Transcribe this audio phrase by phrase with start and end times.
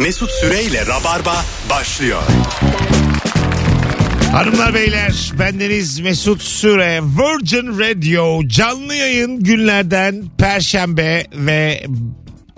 [0.00, 2.22] Mesut Süreyle Rabarba başlıyor.
[4.32, 11.86] Hanımlar beyler bendeniz Mesut Süre Virgin Radio canlı yayın günlerden Perşembe ve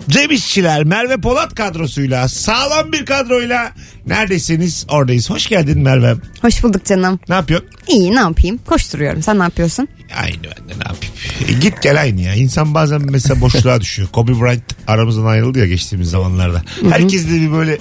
[0.09, 3.71] Cem İşçiler Merve Polat kadrosuyla sağlam bir kadroyla
[4.07, 5.29] neredesiniz oradayız.
[5.29, 6.15] Hoş geldin Merve.
[6.41, 7.19] Hoş bulduk canım.
[7.29, 7.69] Ne yapıyorsun?
[7.87, 8.59] İyi ne yapayım?
[8.65, 9.21] Koşturuyorum.
[9.23, 9.87] Sen ne yapıyorsun?
[10.21, 11.13] Aynı ben de ne yapayım.
[11.49, 12.33] E, git gel aynı ya.
[12.33, 14.07] İnsan bazen mesela boşluğa düşüyor.
[14.11, 16.61] Kobe Bryant aramızdan ayrıldı ya geçtiğimiz zamanlarda.
[16.89, 17.77] Herkes de bir böyle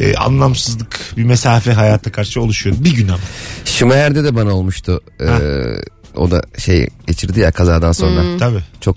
[0.00, 2.76] e, anlamsızlık bir mesafe hayata karşı oluşuyor.
[2.78, 3.18] Bir gün ama.
[3.64, 5.00] Şumayer'de de bana olmuştu.
[5.20, 5.26] Ee,
[6.16, 8.38] o da şey geçirdi ya kazadan sonra.
[8.38, 8.60] Tabii.
[8.80, 8.96] Çok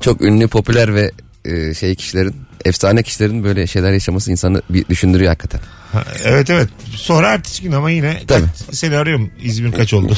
[0.00, 1.10] çok ünlü, popüler ve
[1.44, 5.60] e, şey kişilerin, efsane kişilerin böyle şeyler yaşaması insanı bir düşündürüyor hakikaten.
[5.92, 6.68] Ha, evet evet.
[6.96, 8.44] Sonra ertesi gün ama yine Tabii.
[8.68, 9.30] kaç- seni arıyorum.
[9.42, 10.14] İzmir kaç oldu?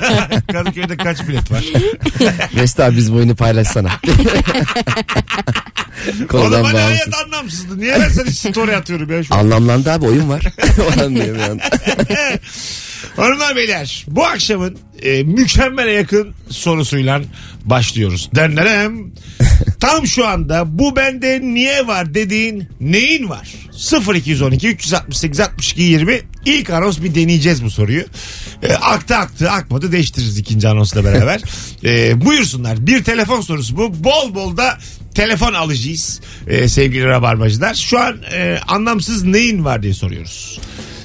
[0.52, 1.64] Kadıköy'de kaç bilet var?
[2.54, 3.90] Mesut abi biz bu oyunu paylaşsana.
[6.18, 7.00] Oğlum Konudan hani bağımsız.
[7.00, 7.78] hayat anlamsızdı.
[7.80, 9.38] Niye ben sana story atıyorum ya şu an?
[9.38, 10.42] Anlamlandı abi oyun var.
[10.96, 11.60] Falan diyor bir an.
[13.16, 17.22] Hanımlar beyler bu akşamın e, mükemmele yakın sorusuyla
[17.64, 18.30] başlıyoruz.
[18.34, 19.12] Denlerem.
[19.80, 23.48] Tam şu anda bu bende niye var dediğin neyin var?
[24.14, 28.04] 0212 368 62 20 İlk anons bir deneyeceğiz bu soruyu.
[28.62, 31.40] E, aktı aktı akmadı değiştiririz ikinci anonsla beraber.
[31.84, 34.04] E, buyursunlar bir telefon sorusu bu.
[34.04, 34.78] Bol bol da
[35.14, 37.74] telefon alacağız e, sevgili rabarbacılar.
[37.74, 40.60] Şu an e, anlamsız neyin var diye soruyoruz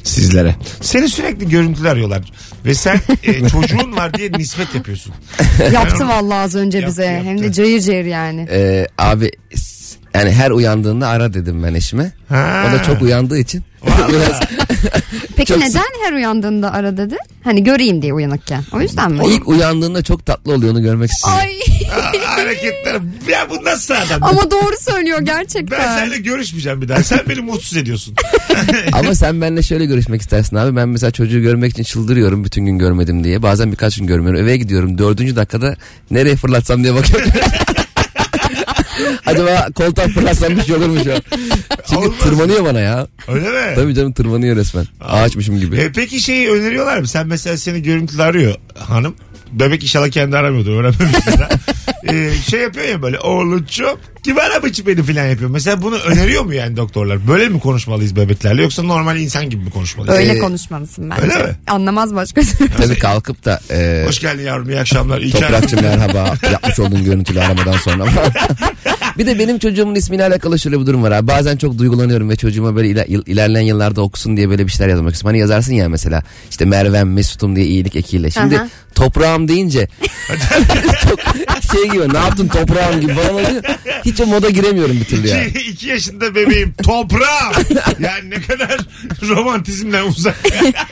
[0.08, 0.56] sizlere.
[0.82, 2.32] Seni sürekli görüntüler arıyorlar.
[2.66, 5.14] Ve sen e, çocuğun var diye nispet yapıyorsun.
[5.74, 7.06] Yaptı vallahi az önce Yaptı, bize.
[7.06, 7.28] yaptı.
[7.30, 8.48] Hem de cayır cayır yani.
[8.52, 12.12] Ee, abi s- yani her uyandığında ara dedim ben eşime.
[12.30, 12.66] Ha.
[12.70, 13.64] O da çok uyandığı için.
[14.10, 14.40] Biraz
[15.36, 17.16] Peki çok neden her uyandığında ara dedi?
[17.44, 18.64] Hani göreyim diye uyanıkken.
[18.74, 19.24] O yüzden mi?
[19.28, 21.38] ilk uyandığında çok tatlı oluyor onu görmek istiyor.
[21.38, 21.52] Ay
[22.48, 23.02] hareketler.
[23.30, 24.24] Ya bu nasıl adam?
[24.24, 25.98] ama doğru söylüyor ben gerçekten.
[25.98, 27.04] seninle görüşmeyeceğim bir daha.
[27.04, 28.16] Sen beni mutsuz ediyorsun.
[28.94, 30.76] Ama sen benimle şöyle görüşmek istersin abi.
[30.76, 33.42] Ben mesela çocuğu görmek için çıldırıyorum bütün gün görmedim diye.
[33.42, 34.40] Bazen birkaç gün görmüyorum.
[34.42, 34.98] Eve gidiyorum.
[34.98, 35.76] Dördüncü dakikada
[36.12, 37.30] nereye fırlatsam diye bakıyorum.
[39.26, 41.22] Acaba koltuğa fırlatsam bir şey olur mu şu an?
[41.90, 42.20] Çünkü Olmaz.
[42.20, 43.08] tırmanıyor bana ya.
[43.28, 43.76] Öyle mi?
[43.76, 44.86] Tabii canım tırmanıyor resmen.
[45.02, 45.78] Ağaçmışım gibi.
[45.78, 47.08] E, peki şeyi öneriyorlar mı?
[47.08, 49.16] Sen mesela seni görüntülü arıyor hanım.
[49.52, 50.72] Bebek inşallah kendi aramıyordur.
[50.72, 51.50] Öğrenmemiştir ha.
[52.04, 55.50] E, şey yapıyor ya böyle oğluçum kim aramış beni falan yapıyor.
[55.50, 57.28] Mesela bunu öneriyor mu yani doktorlar?
[57.28, 60.18] Böyle mi konuşmalıyız bebeklerle yoksa normal insan gibi mi konuşmalıyız?
[60.20, 61.22] Öyle Ee, konuşmalısın bence.
[61.24, 61.56] öyle mi?
[61.68, 62.70] Anlamaz başka türlü.
[62.70, 65.22] Tabii kalkıp da e, Hoş geldin yavrum iyi akşamlar.
[65.22, 68.06] İyi ki Toprakçı merhaba yapmış olduğun görüntülü aramadan sonra.
[69.18, 71.28] bir de benim çocuğumun ismiyle alakalı şöyle bir durum var abi.
[71.28, 75.14] Bazen çok duygulanıyorum ve çocuğuma böyle iler- ilerleyen yıllarda okusun diye böyle bir şeyler yazmak
[75.14, 75.30] istiyorum.
[75.34, 78.32] Hani yazarsın ya mesela işte Mervem Mesut'um diye iyilik ekiyle.
[78.32, 78.68] Şimdi Aha.
[78.96, 79.88] toprağım deyince
[81.10, 81.20] çok
[81.74, 83.64] şey gibi ne yaptın toprağım gibi falan oluyor.
[84.06, 85.44] Hiç o moda giremiyorum bir türlü ya.
[85.44, 87.54] İki, iki yaşında bebeğim toprağım.
[88.00, 88.78] Yani ne kadar
[89.22, 90.36] romantizmden uzak.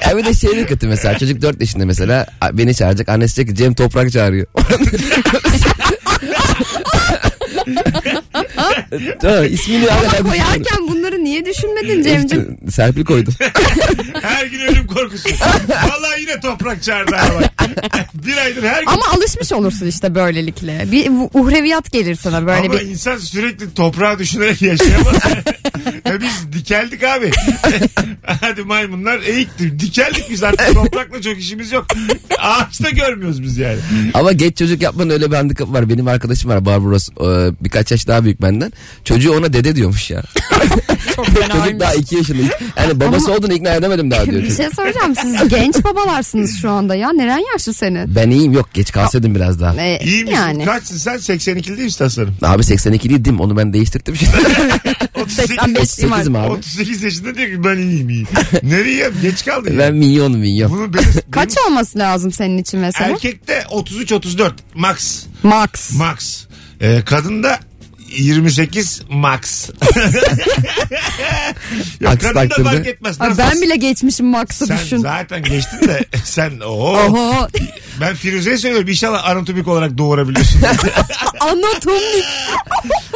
[0.07, 3.55] Ya bir de şey de kötü mesela çocuk 4 yaşında mesela beni çağıracak annesi diyecek
[3.55, 4.47] ki Cem Toprak çağırıyor.
[9.21, 10.29] Tamam, ismini hala ben düşünüyorum.
[10.29, 12.53] Koyarken bunları niye düşünmedin Cem'ciğim?
[12.53, 13.29] İşte Serpil koydu.
[14.21, 15.29] Her gün ölüm korkusu.
[15.69, 17.51] Vallahi yine toprak çağırdı ha bak.
[18.13, 18.87] Bir aydır her gün.
[18.87, 20.87] Ama alışmış olursun işte böylelikle.
[20.91, 22.81] Bir uhreviyat gelir sana böyle Ama bir.
[22.81, 25.15] insan sürekli toprağı düşünerek yaşayamaz.
[26.05, 27.31] ya biz dikeldik abi.
[28.41, 29.79] Hadi maymunlar eğikti.
[29.79, 31.85] Dikeldik biz artık toprakla çok işimiz yok.
[32.39, 33.79] Ağaçta görmüyoruz biz yani.
[34.13, 35.89] Ama geç çocuk yapmanın öyle bir handikapı var.
[35.89, 37.09] Benim arkadaşım var Barbaros.
[37.09, 38.71] e, birkaç yaş daha büyük benden.
[39.03, 40.23] Çocuğu ona dede diyormuş ya.
[41.15, 42.41] Çok Çocuk daha 2 yaşında.
[42.77, 44.43] Yani babası olduğunu ikna edemedim daha diyor.
[44.43, 47.11] Bir şey soracağım siz genç babalarsınız şu anda ya.
[47.13, 48.15] Neren yaşlı senin?
[48.15, 49.75] Ben iyiyim yok geç kalsaydım biraz daha.
[49.75, 50.35] Ee, İyi misin?
[50.35, 50.65] yani.
[50.65, 51.15] Kaçsın sen?
[51.15, 52.35] 82'li değil aslanım?
[52.41, 54.31] Abi 82'liydim onu ben değiştirdim şimdi.
[55.15, 56.51] 85'liyim 38'im abi.
[56.51, 58.27] 38 yaşında diyor ki ben iyiyim iyiyim.
[58.63, 59.11] Nereye?
[59.21, 59.79] Geç kaldı ya.
[59.79, 60.71] Ben minyonum minyon.
[60.71, 63.09] Bunu benim, Kaç benim olması lazım senin için mesela?
[63.09, 65.23] erkekte 33-34 max.
[65.43, 65.93] Max.
[65.93, 66.44] Max.
[66.81, 67.59] Ee, kadında
[68.17, 69.69] 28 max.
[72.01, 73.19] ya Aksi kadın da takdirde- fark etmez.
[73.19, 73.37] Nasıl?
[73.37, 74.97] ben bile geçmişim Max'ı sen düşün.
[74.97, 76.97] zaten geçtin de sen oho.
[76.97, 77.47] Oho.
[78.01, 80.61] Ben Firuze'ye söylüyorum inşallah anatomik olarak doğurabiliyorsun.
[81.39, 82.25] Anatomik.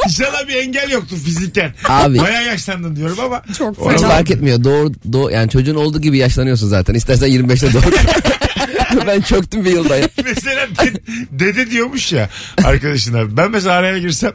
[0.06, 1.74] inşallah bir engel yoktur fiziken.
[1.88, 2.18] Abi.
[2.18, 3.42] Baya yaşlandın diyorum ama.
[3.58, 4.08] Çok Hiç fena.
[4.08, 4.64] fark etmiyor.
[4.64, 6.94] Doğru, doğ, yani çocuğun olduğu gibi yaşlanıyorsun zaten.
[6.94, 7.82] İstersen 25'te doğur.
[9.06, 9.94] ben çöktüm bir yılda
[10.24, 11.00] mesela de-
[11.30, 12.28] dede diyormuş ya
[12.64, 13.36] arkadaşına.
[13.36, 14.32] Ben mesela araya girsem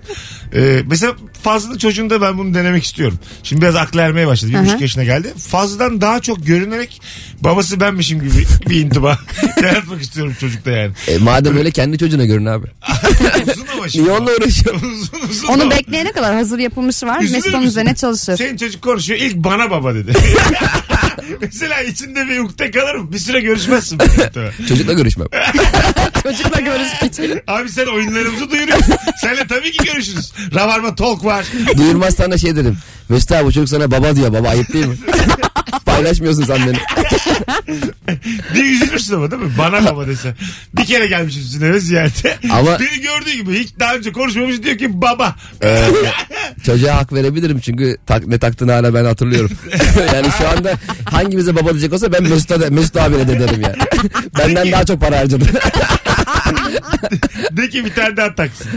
[0.55, 1.13] e, mesela
[1.43, 3.19] Fazlı'nın çocuğunda ben bunu denemek istiyorum.
[3.43, 4.51] Şimdi biraz aklı ermeye başladı.
[4.53, 5.33] Bir buçuk yaşına geldi.
[5.49, 7.01] Fazlı'dan daha çok görünerek
[7.41, 9.19] babası benmişim gibi bir intiba
[9.61, 10.93] yaratmak istiyorum çocukta yani.
[11.07, 12.67] E, madem öyle kendi çocuğuna görün abi.
[13.53, 14.05] Uzun ama şimdi.
[14.05, 14.75] Niye onunla uğraşıyor?
[14.75, 15.47] uzun uzun.
[15.47, 15.71] Onu ama.
[15.71, 17.21] bekleyene kadar hazır yapılmışı var.
[17.21, 17.69] Üzülür Mesut onun müsün?
[17.71, 18.37] üzerine çalışır.
[18.37, 20.13] Senin çocuk konuşuyor ilk bana baba dedi.
[21.41, 23.11] Mesela içinde bir ukde kalır mı?
[23.11, 23.97] Bir süre görüşmezsin.
[24.67, 25.27] Çocukla görüşmem.
[26.23, 27.41] Çocukla görüşmek için.
[27.47, 28.95] Abi sen oyunlarımızı duyuruyorsun.
[29.21, 30.33] Seninle tabii ki görüşürüz.
[30.55, 31.45] Rabarba Talk var.
[31.77, 32.77] Duyurmazsan da şey dedim.
[33.09, 34.33] Mesut abi bu çocuk sana baba diyor.
[34.33, 34.97] Baba ayıp değil mi?
[35.95, 36.77] Paylaşmıyorsun sen beni.
[38.55, 39.51] Bir üzülürsün ama değil mi?
[39.57, 40.33] Bana baba dese.
[40.77, 42.37] Bir kere gelmişim sizin eve ziyarete.
[42.51, 45.35] Ama- Beni gördüğü gibi hiç daha önce konuşmamış diyor ki baba.
[45.63, 45.83] Ee,
[46.65, 49.51] çocuğa hak verebilirim çünkü tak, ne taktığını hala ben hatırlıyorum.
[50.13, 50.73] yani şu anda
[51.05, 53.75] hangimize baba diyecek olsa ben Mesut'a da, Mesut abine de derim yani.
[54.39, 55.45] Benden daha çok para harcadı.
[57.51, 58.67] De ki bir tane daha taksın.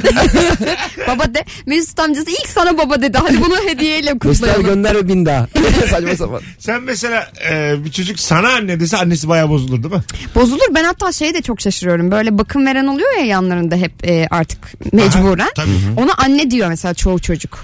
[1.08, 3.18] Baba de Mesut amcası ilk sana baba dedi.
[3.18, 4.66] Hadi bunu hediyeyle Mesut kutlayalım.
[4.66, 5.46] gönder ve bin daha.
[5.90, 6.40] Saçma sapan.
[6.58, 10.02] Sen mesela e, bir çocuk sana anne dese annesi bayağı bozulur değil mi?
[10.34, 10.60] Bozulur.
[10.74, 12.10] Ben hatta şeye de çok şaşırıyorum.
[12.10, 14.58] Böyle bakım veren oluyor ya yanlarında hep e, artık
[14.92, 15.38] mecburen.
[15.44, 15.70] Aha, tabii.
[15.96, 17.58] Ona anne diyor mesela çoğu çocuk.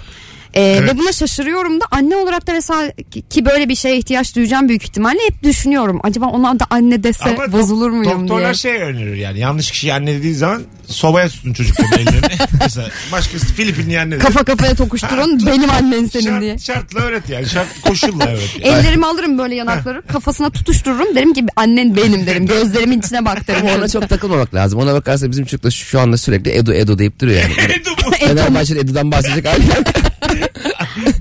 [0.55, 0.91] E, Evet.
[0.95, 2.93] Ve buna şaşırıyorum da anne olarak da mesela
[3.31, 6.01] ki- böyle bir şeye ihtiyaç duyacağım büyük ihtimalle hep düşünüyorum.
[6.03, 8.55] Acaba ona da anne dese Ama bozulur muyum Doktorlar diye.
[8.55, 9.39] şey önerir yani.
[9.39, 12.39] Yanlış kişiyi anne dediği zaman sobaya tutun çocukların ellerini.
[12.61, 14.25] mesela başkası Filipinli anne dedi.
[14.25, 16.59] Kafa kafaya tokuşturun benim annen senin Şart- diye.
[16.59, 17.47] Şartla öğret yani.
[17.47, 18.57] Şart koşulla öğret.
[18.65, 18.75] Yani.
[18.79, 23.67] Ellerimi alırım böyle yanakları kafasına tutuştururum derim ki annen benim derim gözlerimin içine bak derim.
[23.67, 24.81] Ama ona çok takılmamak lazım.
[24.81, 27.53] Ona bakarsa bizim çocuk da şu anda sürekli Edu Edu deyip duruyor yani.
[27.81, 27.94] Edu mu?
[28.21, 29.79] Fenerbahçe'de Edu'dan bahsedecek hali yok.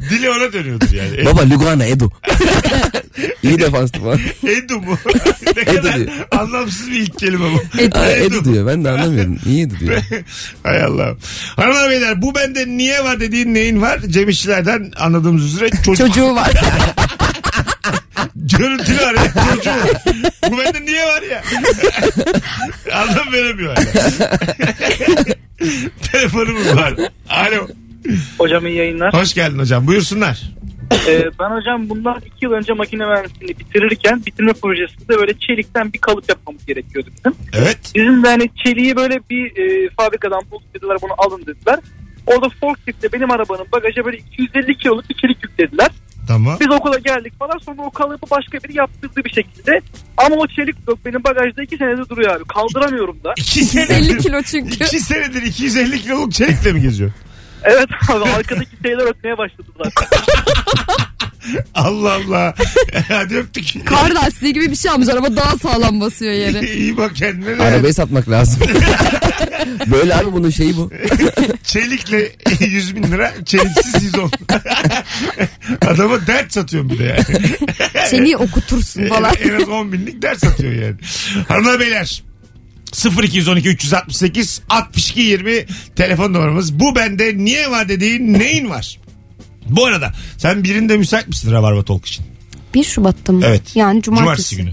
[0.09, 1.17] Dili ona dönüyordur yani.
[1.21, 2.11] E- Baba Lugana Edu.
[3.43, 4.19] İyi defanstı falan.
[4.43, 4.97] Edu mu?
[5.55, 6.07] ne Edu kadar diyor.
[6.31, 7.59] anlamsız bir ilk kelime bu.
[7.99, 8.67] Ha, Edu diyor.
[8.67, 9.37] Ben de anlamıyorum.
[9.45, 10.01] Niye Edu diyor?
[10.63, 11.15] Hay Allah.
[11.55, 13.99] Hanımlar beyler bu bende niye var dediğin neyin var?
[14.07, 15.97] Cem İşçilerden anladığımız üzere çocuk.
[16.07, 16.51] Çocuğu var.
[18.35, 19.71] Görüntülü araya çocuğu.
[20.51, 21.43] Bu bende niye var ya?
[22.93, 24.37] Anlam veremiyor hala.
[26.11, 26.93] Telefonumuz var.
[27.29, 27.67] Alo.
[28.37, 29.13] Hocam iyi yayınlar.
[29.13, 29.87] Hoş geldin hocam.
[29.87, 30.41] Buyursunlar.
[31.07, 35.99] Ee, ben hocam bundan iki yıl önce makine mühendisliğini bitirirken bitirme projesinde böyle çelikten bir
[35.99, 37.33] kalıp yapmamız gerekiyordu bizim.
[37.53, 37.77] Evet.
[37.95, 41.79] Bizim de hani çeliği böyle bir e, fabrikadan bulduk dediler bunu alın dediler.
[42.27, 45.89] Orada forkliftle benim arabanın bagaja böyle 250 kiloluk bir çelik yüklediler.
[46.27, 46.57] Tamam.
[46.59, 49.81] Biz okula geldik falan sonra o kalıbı başka biri yaptırdı bir şekilde.
[50.17, 52.43] Ama o çelik yok benim bagajda iki senedir duruyor abi.
[52.43, 53.33] Kaldıramıyorum da.
[53.37, 54.85] İki 50 senedir, kilo çünkü.
[54.85, 57.11] iki senedir 250 kiloluk çelikle mi geziyor?
[57.63, 60.07] Evet abi arkadaki şeyler ötmeye başladı zaten.
[61.73, 62.55] Allah Allah.
[63.07, 63.87] Hadi öptük.
[63.87, 66.73] Kar lastiği gibi bir şey almış araba daha sağlam basıyor yere.
[66.75, 67.57] İyi bak kendine.
[67.57, 67.63] de.
[67.63, 68.59] Arabayı satmak lazım.
[69.91, 70.91] Böyle abi bunun şeyi bu.
[71.63, 74.31] Çelikle 100 bin lira, çeliksiz 110.
[75.87, 77.45] Adama dert satıyorum bir de yani.
[78.07, 79.33] Seni okutursun falan.
[79.43, 80.95] en az 10 binlik dert satıyor yani.
[81.47, 82.23] Hanımlar beyler
[83.23, 86.79] 0212 368 62 20 telefon numaramız.
[86.79, 88.99] Bu bende niye var dediğin neyin var?
[89.69, 92.25] Bu arada sen birinde müsait misin Rabarba Talk için?
[92.73, 93.41] 1 Şubat'ta mı?
[93.45, 93.75] Evet.
[93.75, 94.57] Yani cumartesi.
[94.57, 94.71] günü.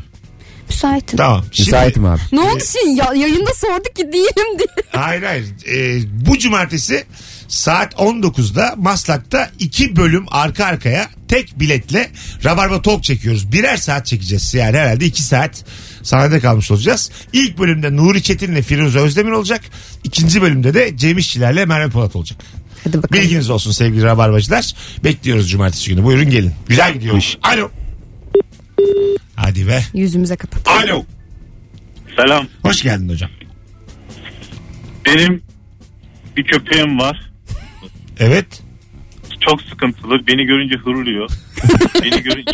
[0.68, 1.16] Müsaitim.
[1.16, 1.44] Tamam.
[1.52, 2.20] Şimdi- Müsaitim abi.
[2.32, 2.98] Ne oldu şimdi?
[2.98, 4.68] Ya, yayında sorduk ki değilim diye.
[4.92, 5.46] Hayır hayır.
[5.74, 7.04] Ee, bu cumartesi
[7.48, 12.10] saat 19'da Maslak'ta iki bölüm arka arkaya tek biletle
[12.44, 13.52] Rabarba Talk çekiyoruz.
[13.52, 14.54] Birer saat çekeceğiz.
[14.54, 15.64] Yani herhalde iki saat
[16.02, 17.10] sahnede kalmış olacağız.
[17.32, 19.60] İlk bölümde Nuri Çetin'le Firuze Özdemir olacak.
[20.04, 22.38] İkinci bölümde de Cem İşçilerle Merve Polat olacak.
[22.84, 23.22] Hadi bakalım.
[23.22, 24.74] Bilginiz olsun sevgili Rabarbacılar.
[25.04, 26.04] Bekliyoruz cumartesi günü.
[26.04, 26.52] Buyurun gelin.
[26.68, 27.38] Güzel gidiyor iş.
[27.42, 27.70] Alo.
[29.36, 29.84] Hadi be.
[29.94, 30.68] Yüzümüze kapat.
[30.68, 31.04] Alo.
[32.16, 32.46] Selam.
[32.62, 33.30] Hoş geldin hocam.
[35.06, 35.42] Benim
[36.36, 37.30] bir köpeğim var.
[38.18, 38.62] Evet.
[39.40, 40.26] Çok sıkıntılı.
[40.26, 41.30] Beni görünce hırlıyor.
[42.02, 42.52] Beni görünce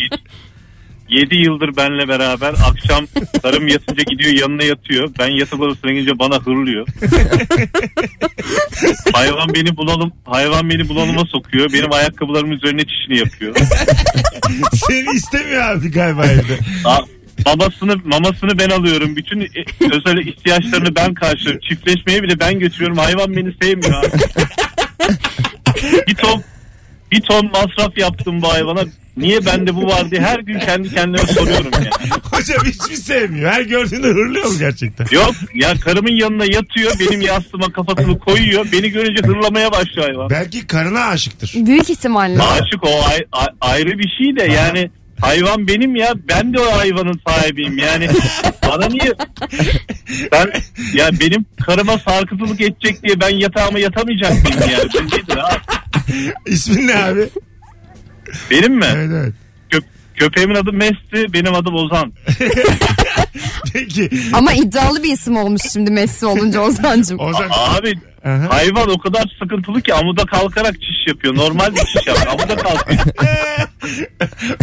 [1.08, 3.06] 7 yıldır benle beraber akşam
[3.42, 5.10] karım yatınca gidiyor yanına yatıyor.
[5.18, 6.86] Ben yatıp odasına bana hırlıyor.
[9.12, 11.72] hayvan beni bulalım, hayvan beni bunalıma sokuyor.
[11.72, 13.56] Benim ayakkabılarımın üzerine çişini yapıyor.
[14.72, 16.58] Seni istemiyor abi galiba evde.
[16.84, 17.00] Aa,
[17.46, 19.16] Babasını, mamasını ben alıyorum.
[19.16, 19.48] Bütün e,
[19.92, 21.60] özel ihtiyaçlarını ben karşılıyorum.
[21.60, 22.96] Çiftleşmeye bile ben götürüyorum.
[22.96, 24.08] Hayvan beni sevmiyor abi.
[26.06, 26.42] bir ton
[27.12, 28.80] bir ton masraf yaptım bu hayvana.
[29.16, 31.88] Niye bende bu var diye her gün kendi kendime soruyorum yani.
[32.32, 33.50] Hocam hiç mi sevmiyor?
[33.52, 35.06] Her gördüğünde hırlıyor mu gerçekten?
[35.10, 36.92] Yok ya karımın yanına yatıyor.
[37.00, 38.66] Benim yastığıma kafasını koyuyor.
[38.72, 40.30] Beni görünce hırlamaya başlıyor hayvan.
[40.30, 41.52] Belki karına aşıktır.
[41.54, 42.42] Büyük ihtimalle.
[42.42, 46.12] Aşık o ay- ay- ayrı bir şey de yani hayvan benim ya.
[46.28, 47.78] Ben de o hayvanın sahibiyim.
[47.78, 48.08] Yani
[48.68, 49.12] bana niye?
[50.32, 50.52] Ben
[50.94, 54.88] ya benim karıma sarkıntılık edecek diye ben yatağıma yatamayacak mıyım yani?
[54.98, 55.75] Ben nedir abi?
[56.46, 57.28] İsmin ne abi?
[58.50, 58.86] Benim mi?
[58.94, 59.32] Evet evet.
[59.70, 59.82] Kö-
[60.14, 62.12] köpeğimin adı Messi, benim adım Ozan.
[63.72, 64.10] Peki.
[64.32, 67.20] Ama iddialı bir isim olmuş şimdi Messi olunca Ozan'cım.
[67.20, 67.48] Ozan.
[67.50, 67.92] Abi
[68.24, 68.46] Aha.
[68.50, 71.36] hayvan o kadar sıkıntılı ki amuda kalkarak çiş yapıyor.
[71.36, 72.26] Normal bir çiş yapıyor.
[72.26, 73.00] Amuda kalkıyor.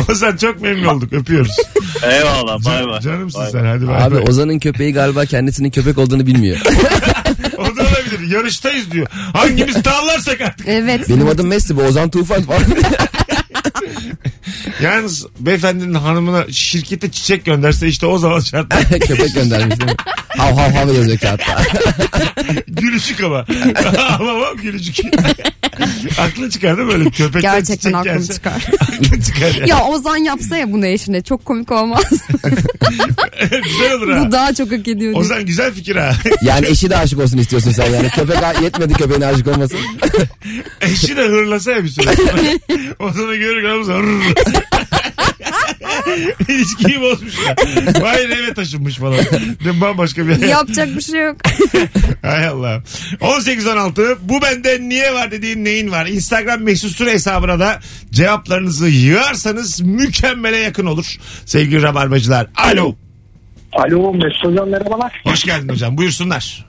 [0.12, 1.14] Ozan çok memnun olduk.
[1.14, 1.58] Öpüyoruz.
[2.04, 3.00] Eyvallah bay Can, bay.
[3.00, 3.66] canımsın Bay sen.
[3.66, 4.24] Hadi bay Abi bay.
[4.28, 6.58] Ozan'ın köpeği galiba kendisinin köpek olduğunu bilmiyor.
[7.58, 7.83] O da
[8.14, 8.36] olabilir.
[8.36, 9.08] Yarıştayız diyor.
[9.34, 10.68] Hangimiz tavlarsak artık.
[10.68, 11.10] Evet.
[11.10, 12.62] Benim adım Messi bu Ozan Tufan falan.
[14.82, 18.90] Yalnız beyefendinin hanımına şirkete çiçek gönderse işte o zaman şart.
[19.08, 19.98] köpek göndermiş değil mi?
[20.38, 21.62] Hav hav hav yazıyor kağıtta.
[22.68, 23.46] Gülücük ama.
[24.20, 24.96] ama ama gülücük.
[26.20, 28.34] Aklın çıkar değil mi böyle köpekten Gerçekten çiçek aklım gelse?
[28.34, 28.66] çıkar.
[28.80, 29.66] Aklın çıkar ya.
[29.68, 32.04] Ya Ozan yapsa ya bunu eşine çok komik olmaz.
[33.64, 34.26] güzel olur ha.
[34.26, 35.14] Bu daha çok hak ediyor.
[35.16, 36.14] Ozan güzel fikir ha.
[36.42, 38.10] Yani eşi de aşık olsun istiyorsun sen yani.
[38.10, 39.80] Köpek yetmedi köpeğine aşık olmasın.
[40.82, 42.10] Eşi de hırlasa ya bir süre.
[43.00, 43.88] Ozan'ı görür görmez.
[46.48, 47.56] İlişkiyi bozmuş ya.
[48.02, 49.20] Vay eve taşınmış falan.
[49.66, 50.50] De bambaşka bir hayat.
[50.50, 51.38] Yapacak bir şey yok.
[52.22, 52.82] Hay Allah.
[53.22, 56.06] 18-16 bu bende niye var dediğin neyin var?
[56.06, 57.80] Instagram mesut süre hesabına da
[58.12, 61.16] cevaplarınızı yığarsanız mükemmele yakın olur.
[61.46, 62.48] Sevgili rabarbacılar.
[62.56, 62.96] Alo.
[63.74, 65.22] Alo Mesut Hocam merhabalar.
[65.24, 65.98] Hoş geldin hocam.
[65.98, 66.66] Buyursunlar.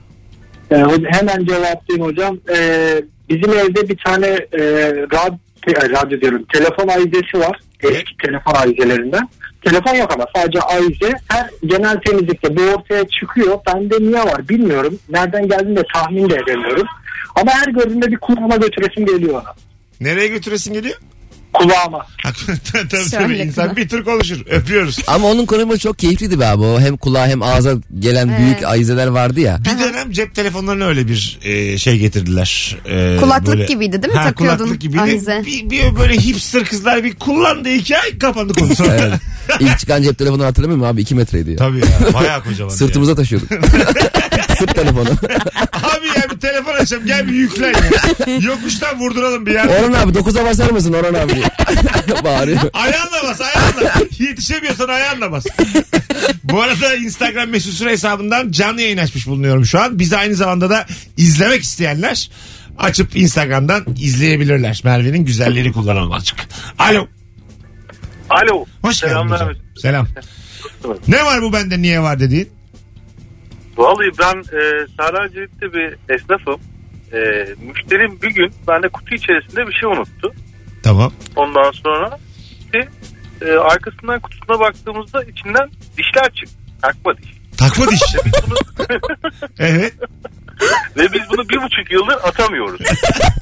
[0.71, 0.75] Ee,
[1.11, 2.39] hemen cevaplayayım hocam.
[2.55, 4.59] Ee, bizim evde bir tane e,
[5.13, 5.37] radyo,
[5.67, 7.59] radyo diyorum telefon ayizesi var.
[7.83, 9.29] Eski telefon ayizelerinden.
[9.65, 11.13] Telefon yok ama sadece ayize.
[11.29, 13.59] Her genel temizlikte bu ortaya çıkıyor.
[13.67, 14.99] Bende niye var bilmiyorum.
[15.09, 16.87] Nereden geldiğini de tahmin de edemiyorum.
[17.35, 19.53] Ama her gördüğümde bir kulağıma götüresim geliyor ona.
[20.01, 20.95] Nereye götüresin geliyor?
[21.57, 22.07] Kulağıma.
[22.73, 23.75] tabii tabii insan kulağa.
[23.77, 24.37] bir tür konuşur.
[24.49, 24.97] Öpüyoruz.
[25.07, 26.63] Ama onun konuşması çok keyifliydi be abi.
[26.63, 28.65] O hem kulağa hem ağza gelen büyük Evet.
[28.65, 29.59] ayizeler vardı ya.
[29.59, 32.77] Bir dönem cep telefonlarına öyle bir e, şey getirdiler.
[32.85, 34.19] E, Kulaklık gibiydi değil mi?
[34.23, 35.21] Takıyordun Kulaklık gibiydi.
[35.45, 38.95] Bir, bir böyle hipster kızlar bir kullandı iki ay kapandı konu sonra.
[38.95, 39.13] Evet.
[39.59, 41.01] İlk çıkan cep telefonu hatırlamıyor musun abi?
[41.01, 41.57] 2 metreydi ya.
[41.57, 42.69] Tabii ya bayağı kocaman.
[42.73, 43.49] Sırtımıza taşıyorduk.
[44.59, 45.09] Sırt telefonu.
[45.73, 48.35] Abi ya bir telefon açalım gel bir yüklen ya.
[48.41, 49.65] Yokuştan vurduralım bir yer.
[49.65, 51.45] Orhan abi 9'a basar mısın Orhan abi diye.
[52.23, 52.59] Bağırıyor.
[52.73, 53.93] Ayağınla bas ayağınla.
[54.19, 55.45] Yetişemiyorsan ayağınla bas.
[56.43, 59.99] Bu arada Instagram mesut süre hesabından canlı yayın açmış bulunuyorum şu an.
[59.99, 60.85] Bizi aynı zamanda da
[61.17, 62.29] izlemek isteyenler
[62.77, 64.81] açıp Instagram'dan izleyebilirler.
[64.83, 66.37] Merve'nin güzelliğini kullanalım azıcık.
[66.79, 67.07] Alo.
[68.29, 68.65] Alo.
[68.81, 69.41] Hoş geldin Selamlar.
[69.41, 69.55] hocam.
[69.81, 70.07] Selam.
[71.07, 72.49] Ne var bu bende niye var dediğin?
[73.77, 76.59] Vallahi ben e, Saraycılık'ta bir esnafım.
[77.13, 80.33] E, müşterim bir gün bende kutu içerisinde bir şey unuttu.
[80.83, 81.13] Tamam.
[81.35, 82.17] Ondan sonra
[82.59, 82.87] işte,
[83.41, 86.55] e, arkasından kutusuna baktığımızda içinden dişler çıktı.
[86.81, 87.33] Takma diş.
[87.57, 88.01] Takma diş.
[89.59, 89.93] evet.
[90.97, 92.81] Ve biz bunu bir buçuk yıldır atamıyoruz.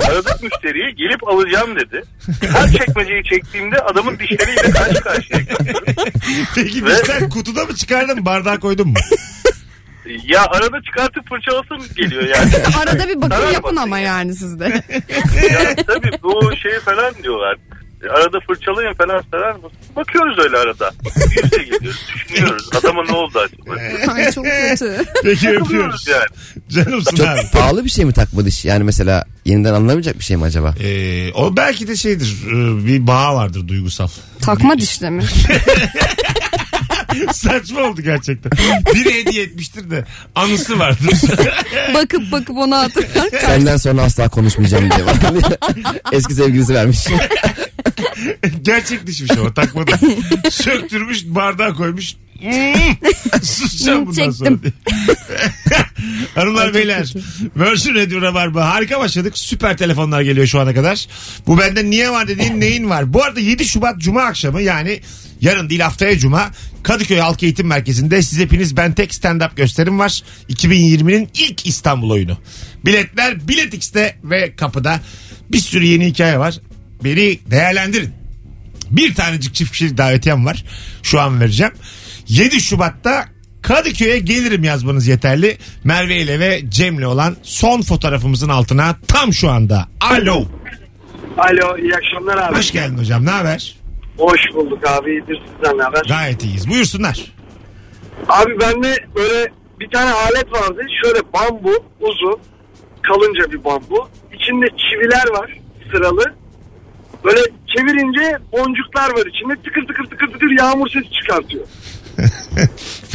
[0.09, 2.03] Aradık müşteriye gelip alacağım dedi.
[2.53, 5.95] Her çekmeceyi çektiğimde adamın dişleriyle karşı karşıya geliyoruz.
[6.55, 8.93] Peki Ve- dişler kutuda mı çıkardın bardağa koydun mu?
[10.25, 12.51] Ya arada çıkartıp fırçalasın geliyor yani.
[12.81, 14.05] Arada bir bakım yapın ama ya.
[14.05, 14.63] yani sizde.
[15.51, 17.57] ya tabii bu şey falan diyorlar.
[18.09, 19.71] Arada fırçalayın falan sarar mısın?
[19.95, 20.91] Bakıyoruz öyle arada.
[21.15, 22.69] Yüzle geliyoruz, düşünüyoruz.
[22.75, 23.79] Adama ne oldu acaba?
[24.13, 25.03] Ay çok kötü.
[25.23, 26.07] Peki öpüyoruz.
[26.07, 26.25] Yani.
[26.69, 27.39] Canımsın Çok abi.
[27.53, 28.65] pahalı bir şey mi takma diş?
[28.65, 30.75] Yani mesela yeniden alınamayacak bir şey mi acaba?
[30.83, 34.07] Ee, o belki de şeydir e, bir bağ vardır duygusal.
[34.41, 35.23] Takma dişle mi?
[37.33, 38.51] Saçma oldu gerçekten.
[38.95, 40.05] Biri hediye etmiştir de
[40.35, 41.13] anısı vardır.
[41.93, 43.29] bakıp bakıp onu hatırlar.
[43.41, 45.05] Senden sonra asla konuşmayacağım diye.
[46.11, 46.99] Eski sevgilisi vermiş.
[48.61, 49.91] Gerçek dişmiş ama takmadı.
[50.51, 52.13] Söktürmüş bardağa koymuş.
[52.39, 54.49] Hmm, Susacağım bundan sonra.
[54.49, 54.61] Çektim.
[54.63, 54.73] diye.
[56.35, 57.13] Hanımlar beyler.
[57.55, 58.69] Virgin Radio Rabarba.
[58.69, 59.37] Harika başladık.
[59.37, 61.07] Süper telefonlar geliyor şu ana kadar.
[61.47, 63.13] Bu bende niye var dediğin neyin var?
[63.13, 64.99] Bu arada 7 Şubat Cuma akşamı yani
[65.41, 66.51] yarın değil haftaya Cuma
[66.83, 70.23] Kadıköy Halk Eğitim Merkezi'nde siz hepiniz ben tek stand-up gösterim var.
[70.49, 72.37] 2020'nin ilk İstanbul oyunu.
[72.85, 74.99] Biletler Bilet X'te ve kapıda.
[75.51, 76.59] Bir sürü yeni hikaye var.
[77.03, 78.13] Beni değerlendirin.
[78.91, 80.65] Bir tanecik çift kişilik davetiyem var.
[81.03, 81.73] Şu an vereceğim.
[82.27, 83.25] 7 Şubat'ta
[83.61, 85.57] Kadıköy'e gelirim yazmanız yeterli.
[85.83, 89.87] Merve ile ve Cem'le olan son fotoğrafımızın altına tam şu anda.
[90.01, 90.45] Alo.
[91.37, 92.57] Alo iyi akşamlar abi.
[92.57, 93.25] Hoş geldin hocam.
[93.25, 93.75] Ne haber?
[94.23, 95.11] Hoş bulduk abi.
[95.11, 96.01] İyidir sizden ne haber?
[96.07, 96.69] Gayet iyiyiz.
[96.69, 97.31] Buyursunlar.
[98.29, 100.81] Abi bende böyle bir tane alet vardı.
[101.03, 102.39] Şöyle bambu uzun
[103.01, 104.07] kalınca bir bambu.
[104.33, 105.57] İçinde çiviler var
[105.91, 106.33] sıralı.
[107.23, 107.39] Böyle
[107.75, 111.65] çevirince boncuklar var içinde tıkır tıkır tıkır tıkır yağmur sesi çıkartıyor.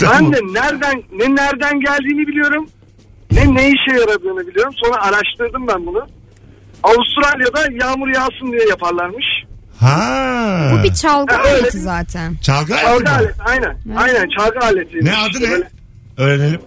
[0.01, 0.17] Tamam.
[0.33, 2.69] Ben de nereden ne nereden geldiğini biliyorum.
[3.33, 4.75] Ne ne işe yaradığını biliyorum.
[4.77, 6.07] Sonra araştırdım ben bunu.
[6.83, 9.25] Avustralya'da yağmur yağsın diye yaparlarmış.
[9.81, 10.73] Ha.
[10.73, 12.37] Bu bir çalgı Ha, öyle aleti bir- zaten.
[12.43, 13.11] Çalgı aleti Çalgı mi?
[13.11, 13.77] aleti aynen.
[13.97, 15.05] Aynen çalgı aleti.
[15.05, 15.63] Ne adı ne?
[16.17, 16.61] Öğrenelim.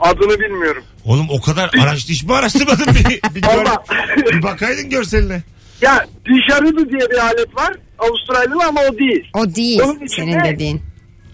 [0.00, 0.84] adını bilmiyorum.
[1.04, 3.84] Oğlum o kadar araştı hiç mi araştırmadın bir, bir, gör, Valla.
[4.32, 5.42] bir bakaydın görseline.
[5.80, 7.74] Ya didgeridoo diye bir alet var.
[7.98, 9.30] Avustralyalı ama o değil.
[9.34, 10.82] O değil Onun içinde- senin dediğin.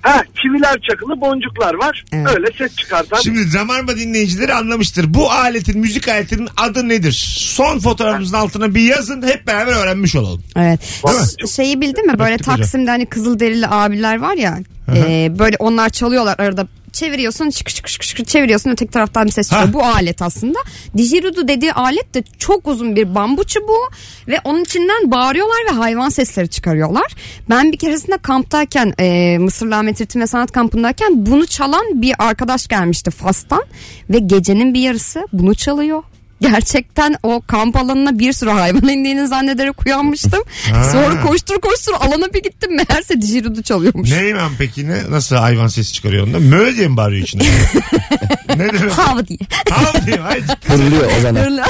[0.02, 2.04] Ha çiviler çakılı boncuklar var.
[2.12, 2.26] Evet.
[2.36, 3.20] Öyle ses çıkartan.
[3.20, 5.14] Şimdi Rabarba dinleyicileri anlamıştır.
[5.14, 7.12] Bu aletin, müzik aletinin adı nedir?
[7.38, 10.42] Son fotoğrafımızın altına bir yazın hep beraber öğrenmiş olalım.
[10.56, 10.80] Evet.
[11.56, 12.18] Şeyi bildin mi?
[12.18, 12.36] Böyle.
[12.36, 14.58] Taksim'de hani Kızılderili abiler var ya.
[14.96, 19.66] e, böyle onlar çalıyorlar arada çeviriyorsun şık şık şık çeviriyorsun öteki taraftan bir ses çıkıyor.
[19.66, 19.72] Ha.
[19.72, 20.58] Bu alet aslında.
[20.96, 23.88] Didgeridoo dediği alet de çok uzun bir bambu çubuğu
[24.28, 27.12] ve onun içinden bağırıyorlar ve hayvan sesleri çıkarıyorlar.
[27.50, 32.68] Ben bir keresinde kamptayken e, Mısırlı Ahmet Ritim ve Sanat kampındayken bunu çalan bir arkadaş
[32.68, 33.62] gelmişti Fas'tan
[34.10, 36.02] ve gecenin bir yarısı bunu çalıyor.
[36.42, 40.42] Gerçekten o kamp alanına bir sürü hayvan indiğini zannederek uyanmıştım.
[40.92, 44.10] Sonra koştur koştur alana bir gittim meğerse didgeridoo çalıyormuş.
[44.10, 45.10] Neymen peki ne?
[45.10, 46.38] Nasıl hayvan sesi çıkarıyor onda?
[46.38, 47.44] Mö diye mi bağırıyor içinde?
[48.48, 48.92] ne demek?
[48.92, 49.38] Hav diye.
[49.70, 50.16] Hav diye.
[50.16, 50.44] Hayır.
[50.60, 51.42] Fırlıyor o zaman.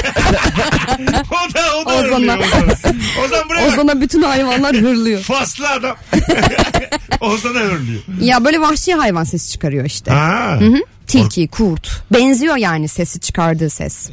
[1.31, 2.15] O da o da Ozan'a.
[2.17, 3.25] hırlıyor Ozan'a.
[3.25, 3.67] Ozan buraya.
[3.67, 5.21] Ozan'a bütün hayvanlar hırlıyor.
[5.21, 5.95] Faslı adam.
[7.21, 8.01] Ozan'a hırlıyor.
[8.21, 10.11] Ya böyle vahşi hayvan sesi çıkarıyor işte.
[10.11, 10.57] Ha.
[10.59, 10.77] Hı hı.
[11.07, 12.03] Tilki, kurt.
[12.13, 14.09] Benziyor yani sesi çıkardığı ses.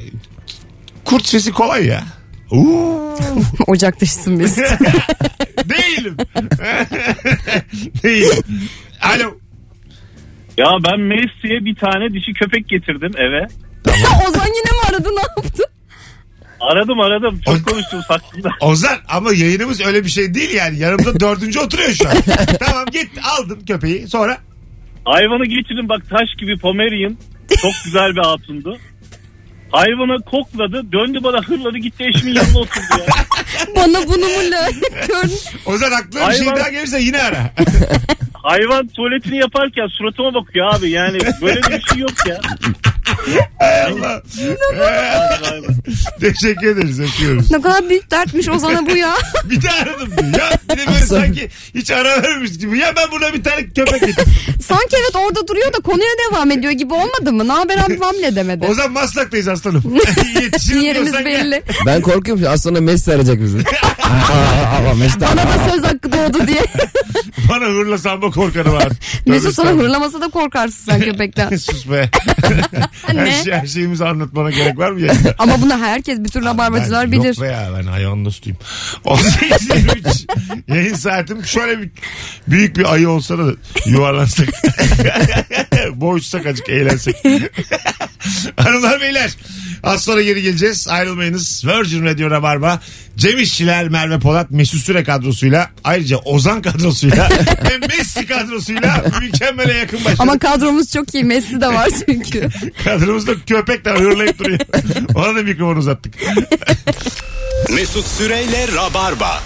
[1.10, 2.02] Kurt sesi kolay ya.
[2.50, 3.14] Uuu.
[3.66, 4.56] Ocak dışısın biz.
[5.64, 6.16] Değilim.
[8.02, 8.44] Değilim.
[9.02, 9.34] Alo.
[10.56, 13.46] Ya ben Messi'ye bir tane dişi köpek getirdim eve.
[14.28, 15.62] Ozan yine mi aradı ne yaptı?
[16.60, 17.40] Aradım aradım.
[17.46, 18.48] O- Çok konuştum saklımda.
[18.60, 20.78] Ozan ama yayınımız öyle bir şey değil yani.
[20.78, 22.14] Yanımda dördüncü oturuyor şu an.
[22.60, 24.38] tamam git aldın köpeği sonra.
[25.04, 27.16] Hayvanı getirdim bak taş gibi Pomerian.
[27.62, 28.78] Çok güzel bir hatundu.
[29.72, 33.06] Hayvanı kokladı döndü bana hırladı gitti eşimin yanına oturdu ya.
[33.76, 35.38] Bana bunu mu lanet gördün?
[35.66, 37.50] Ozan aklına bir şey Hayvan- daha gelirse yine ara.
[38.32, 42.40] Hayvan tuvaletini yaparken suratıma bakıyor abi yani böyle bir şey yok ya.
[43.58, 44.22] Hay Allah.
[46.20, 47.50] Teşekkür ederiz öpüyoruz.
[47.50, 49.14] Ne kadar büyük dertmiş Ozan'a bu ya.
[49.44, 50.38] Bir de aradım diyor.
[50.40, 52.78] Ya bir de böyle sanki hiç ara vermiş gibi.
[52.78, 54.32] Ya ben buna bir tane köpek getirdim.
[54.62, 57.48] Sanki evet orada duruyor da konuya devam ediyor gibi olmadı mı?
[57.48, 58.66] Ne haber abi falan bile demedi.
[58.66, 59.82] Ozan Maslak'tayız aslanım.
[60.82, 61.62] Yerimiz diyorsan belli.
[61.86, 63.58] Ben korkuyorum sonra Messi arayacak bizi.
[63.58, 66.64] Aa, ama Messi Bana da söz hakkı doğdu diye.
[67.48, 68.88] Bana hırla samba korkanı var.
[69.26, 71.56] Mesut sana hırlamasa da korkarsın sen köpekten.
[71.56, 72.10] Sus be.
[73.06, 75.34] Her, şey, her şeyimizi anlatmana gerek var mı yayında?
[75.38, 77.24] Ama bunu herkes bütün rabarbacılar bilir.
[77.24, 78.58] Yok be ya ben hayvan dostuyum.
[79.04, 81.90] 18.23 yayın saatim şöyle bir
[82.48, 83.52] büyük bir ayı olsa da
[83.86, 84.48] yuvarlansak.
[85.94, 87.16] Boğuşsak azıcık eğlensek.
[88.56, 89.30] Hanımlar beyler
[89.82, 90.88] az sonra geri geleceğiz.
[90.88, 91.64] Ayrılmayınız.
[91.66, 92.80] Virgin Radio Rabarba.
[93.16, 97.28] Cem İşçiler, Merve Polat, Mesut Süre kadrosuyla ayrıca Ozan kadrosuyla
[97.70, 100.20] ve Messi kadrosuyla mükemmele yakın başladık.
[100.20, 101.24] Ama kadromuz çok iyi.
[101.24, 102.48] Messi de var çünkü.
[102.84, 104.60] Kadromuzda köpekler hırlayıp duruyor.
[105.14, 106.14] Ona da mikrofon uzattık.
[107.70, 109.42] Mesut Süreyle Rabarba.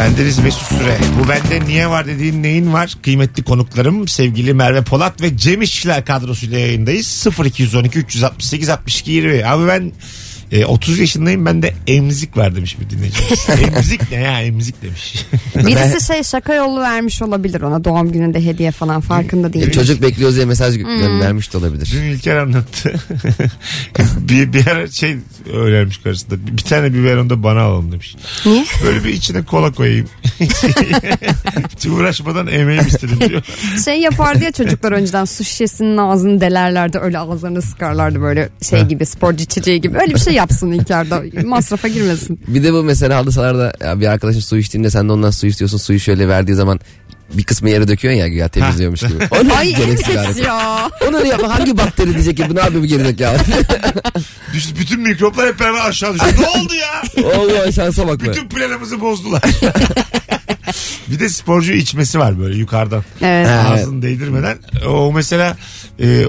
[0.00, 0.98] Bendeniz Mesut Süre.
[1.20, 2.96] Bu bende niye var dediğin neyin var?
[3.02, 7.26] Kıymetli konuklarım sevgili Merve Polat ve Cem İşçiler kadrosuyla yayındayız.
[7.44, 9.46] 0212 368 62 20.
[9.46, 9.92] Abi ben
[10.52, 13.46] e, 30 yaşındayım ben de emzik var demiş bir dinleyicimiz.
[13.76, 15.26] emzik ne ya emzik demiş.
[15.56, 19.70] Birisi şey şaka yolu vermiş olabilir ona doğum gününde hediye falan farkında değil.
[19.70, 21.90] Çocuk bekliyoruz diye mesaj göndermiş de olabilir.
[21.92, 22.94] Dün İlker anlattı.
[24.18, 25.16] bir, bir ara şey
[25.52, 26.46] öğrenmiş karşısında.
[26.46, 28.16] Bir, bir tane biberon da bana alalım demiş.
[28.46, 28.64] Niye?
[28.84, 30.08] Böyle bir içine kola koyayım.
[31.76, 33.42] Hiç uğraşmadan emeğim istedim diyor.
[33.84, 39.06] Şey yapardı ya çocuklar önceden su şişesinin ağzını delerlerdi öyle ağızlarını sıkarlardı böyle şey gibi
[39.06, 39.98] sporcu içeceği gibi.
[39.98, 42.40] Öyle bir şey yapsın İlker'de masrafa girmesin.
[42.46, 45.46] Bir de bu mesela halı sahalarda ya bir arkadaşın su içtiğinde sen de ondan su
[45.46, 45.78] istiyorsun.
[45.78, 46.80] Suyu şöyle verdiği zaman
[47.32, 49.28] bir kısmı yere döküyorsun ya güya temizliyormuş gibi.
[49.30, 50.90] O ne Ay gereksiz evet ya.
[51.08, 53.38] Onu yapma hangi bakteri diyecek ki bu ne yapıyor bu gerizekalı.
[54.54, 56.26] Düştü, bütün mikroplar hep beraber aşağı düştü.
[56.40, 57.02] Ne oldu ya?
[57.36, 58.28] Allah şansa bak be.
[58.28, 59.42] Bütün planımızı bozdular.
[61.08, 63.04] bir de sporcu içmesi var böyle yukarıdan.
[63.22, 63.48] Evet.
[63.48, 64.58] Ağzını değdirmeden.
[64.88, 65.56] O mesela
[66.00, 66.24] e,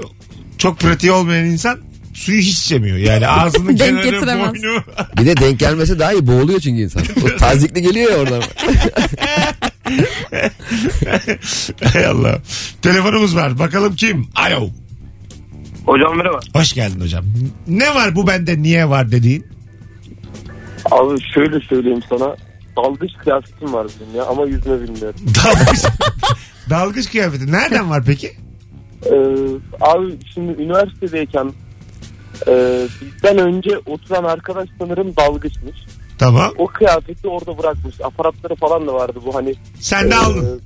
[0.58, 1.78] çok pratiği olmayan insan
[2.12, 2.96] suyu hiç içemiyor.
[2.96, 4.50] Yani ağzının Denk kenarı getiremez.
[4.62, 4.82] boynu.
[5.18, 7.02] Bir de denk gelmesi daha iyi boğuluyor çünkü insan.
[7.24, 8.42] O tazikli geliyor ya oradan.
[11.92, 12.38] Hay Allah.
[12.82, 13.58] Telefonumuz var.
[13.58, 14.26] Bakalım kim?
[14.34, 14.68] Alo.
[15.86, 16.40] Hocam merhaba.
[16.52, 17.24] Hoş geldin hocam.
[17.68, 19.46] Ne var bu bende niye var dediğin?
[20.90, 22.36] Abi şöyle söyleyeyim sana.
[22.76, 25.20] dalgıç kıyafetim var benim ya ama yüzme bilmiyorum.
[25.44, 25.84] Dalgıç,
[26.70, 27.52] dalgıç kıyafeti.
[27.52, 28.32] Nereden var peki?
[29.06, 29.12] Ee,
[29.80, 31.52] abi şimdi üniversitedeyken
[32.48, 35.76] e, bizden önce oturan arkadaş sanırım dalgıçmış.
[36.18, 36.52] Tamam.
[36.58, 38.00] O kıyafeti orada bırakmış.
[38.00, 39.54] Aparatları falan da vardı bu hani.
[39.80, 40.62] Sen de e, aldın.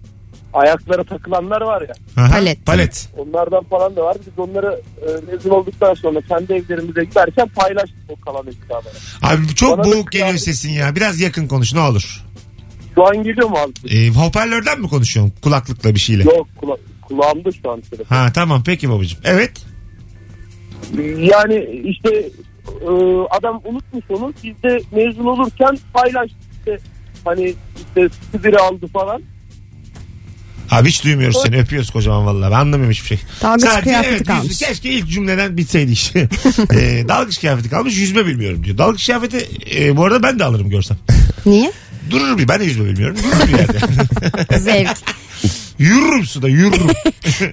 [0.53, 1.95] Ayaklara takılanlar var ya.
[2.23, 2.67] Aha, Palet.
[2.67, 3.09] Palet.
[3.17, 4.17] Onlardan falan da var.
[4.27, 8.95] Biz onları e, mezun olduktan sonra kendi evlerimize giderken paylaştık o kalan eşyaları.
[9.23, 10.97] Abi çok Bana da boğuk geliyor kıyafet- sesin ya.
[10.97, 12.23] Biraz yakın konuş ne olur.
[12.95, 13.95] Şu an geliyor mu abi?
[13.97, 15.35] Ee, hoparlörden mi konuşuyorsun?
[15.43, 16.23] Kulaklıkla bir şeyle.
[16.23, 18.17] Yok kula- kulağımda şu an telefon.
[18.17, 19.21] Ha tamam peki babacığım.
[19.25, 19.53] Evet.
[21.18, 22.11] Yani işte
[22.66, 22.90] e,
[23.31, 24.33] adam unutmuş onu.
[24.44, 26.79] Biz de mezun olurken paylaştık işte.
[27.25, 28.09] Hani işte
[28.44, 29.22] biri aldı falan.
[30.70, 31.57] Abi hiç duymuyoruz seni.
[31.59, 32.51] Öpüyoruz kocaman vallahi.
[32.51, 33.18] Ben anlamıyorum hiçbir şey.
[33.42, 34.59] Dalgıç kıyafeti yüzme- kalmış.
[34.59, 36.20] Keşke ilk cümleden bitseydi işte.
[36.72, 38.79] ee, dalgıç kıyafeti kalmış yüzme bilmiyorum diyor.
[38.79, 40.96] Dalgıç kıyafeti e, bu arada ben de alırım görsem.
[41.46, 41.72] Niye?
[42.11, 42.49] Dururum bir.
[42.49, 43.16] Ben de yüzme bilmiyorum.
[43.25, 43.79] Dururum bir yerde.
[44.59, 44.96] Zevk.
[45.79, 46.88] yürürüm suda yürürüm.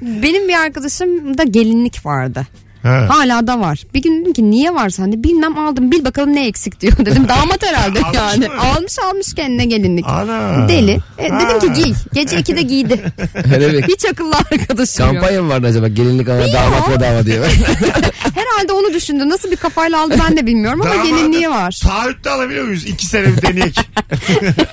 [0.02, 2.48] Benim bir arkadaşımda gelinlik vardı.
[2.84, 3.06] Ha.
[3.10, 3.84] Hala da var.
[3.94, 5.24] Bir gün dedim ki niye var sende?
[5.24, 5.92] Bilmem aldım.
[5.92, 6.94] Bil bakalım ne eksik diyor.
[7.06, 8.48] Dedim damat herhalde Almış yani.
[8.48, 8.54] mı?
[8.62, 10.06] Almış almış kendine gelinlik.
[10.08, 10.70] Ana.
[10.70, 11.00] Deli.
[11.18, 11.94] E, dedim ki giy.
[12.14, 13.02] Gece 2'de giydi.
[13.46, 15.14] Bir Hiç akıllı arkadaşım yok.
[15.16, 15.88] kampanya mı vardı acaba?
[15.88, 17.40] Gelinlik alana damat bedava diye.
[18.36, 19.30] Herhalde onu düşündü.
[19.30, 21.80] Nasıl bir kafayla aldı ben de bilmiyorum ama Damadı gelinliği var.
[21.84, 22.86] Taahhütte alabiliyor muyuz?
[22.86, 23.80] İki sene bir deneyek.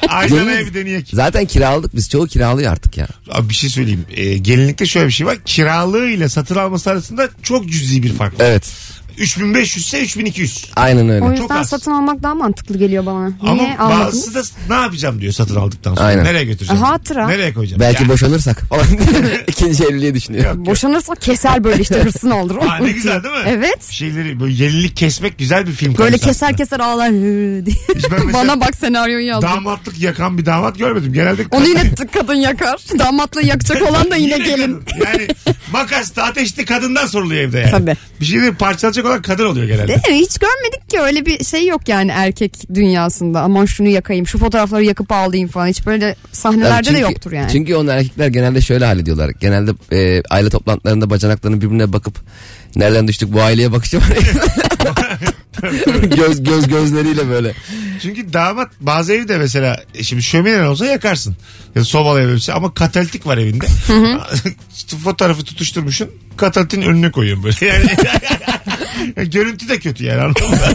[0.09, 1.09] Aynen bir deneyek.
[1.13, 2.11] Zaten kiraladık biz.
[2.11, 3.07] Çoğu kiralıyor artık ya.
[3.31, 4.05] Abi bir şey söyleyeyim.
[4.17, 5.37] Ee, gelinlikte şöyle bir şey var.
[5.45, 8.45] Kiralığı ile satın alması arasında çok cüzi bir fark var.
[8.45, 8.73] Evet.
[9.21, 10.71] 3500 ise 3200.
[10.77, 11.25] Aynen öyle.
[11.25, 11.69] O Çok yüzden az.
[11.69, 13.31] satın almak daha mantıklı geliyor bana.
[13.43, 14.07] Ama Niye almadınız?
[14.35, 14.35] bazısı
[14.69, 16.07] da ne yapacağım diyor satın aldıktan sonra.
[16.07, 16.25] Aynen.
[16.25, 16.83] Nereye götüreceğim?
[16.83, 17.27] Hatıra.
[17.29, 17.81] Nereye koyacağım?
[17.81, 18.85] Belki Ya, boşanırsak falan.
[19.47, 20.67] İkinci evliliği düşünüyor.
[20.67, 22.57] Boşanırsa keser böyle işte hırsını alır.
[22.69, 23.41] Aa, ne güzel değil mi?
[23.47, 23.79] Evet.
[23.91, 25.99] Bir şeyleri böyle yenilik kesmek güzel bir film.
[25.99, 26.57] Böyle konusu keser aslında.
[26.57, 27.77] keser ağlar hı diye.
[27.97, 29.51] Hiç ben mesela Bana bak senaryoyu yazdım.
[29.51, 31.13] Damatlık yakan bir damat görmedim.
[31.13, 32.81] Genelde Onu yine t- kadın yakar.
[32.99, 34.81] Damatla yakacak olan da yine gelin.
[34.81, 35.05] kadın.
[35.05, 35.29] Yani
[35.73, 37.71] makaslı ateşli kadından soruluyor evde yani.
[37.71, 37.97] Tabii.
[38.21, 39.89] Bir şeyleri parçalayacak olan kadın oluyor genelde.
[39.89, 40.15] Değil mi?
[40.27, 43.41] Hiç görmedik ki öyle bir şey yok yani erkek dünyasında.
[43.43, 45.67] Aman şunu yakayım, şu fotoğrafları yakıp ağlayayım falan.
[45.67, 47.53] Hiç böyle sahnelerde Çünkü- de yoktur yani.
[47.53, 49.31] Çünkü onu erkekler genelde şöyle hallediyorlar.
[49.41, 52.15] Genelde e, aile toplantılarında bacanaklarını birbirine bakıp
[52.77, 54.05] nereden düştük bu aileye bakışı var.
[56.17, 57.53] göz göz gözleriyle böyle.
[58.03, 61.37] Çünkü damat bazı evde mesela e, şimdi şöminen olsa yakarsın.
[61.75, 63.67] Ya sobalı ev olsa ama katalitik var evinde.
[65.05, 66.11] Fotoğrafı tutuşturmuşsun.
[66.37, 67.67] Katalitin önüne koyuyorsun böyle.
[67.67, 67.87] Yani
[69.17, 70.45] görüntü de kötü yani anladın?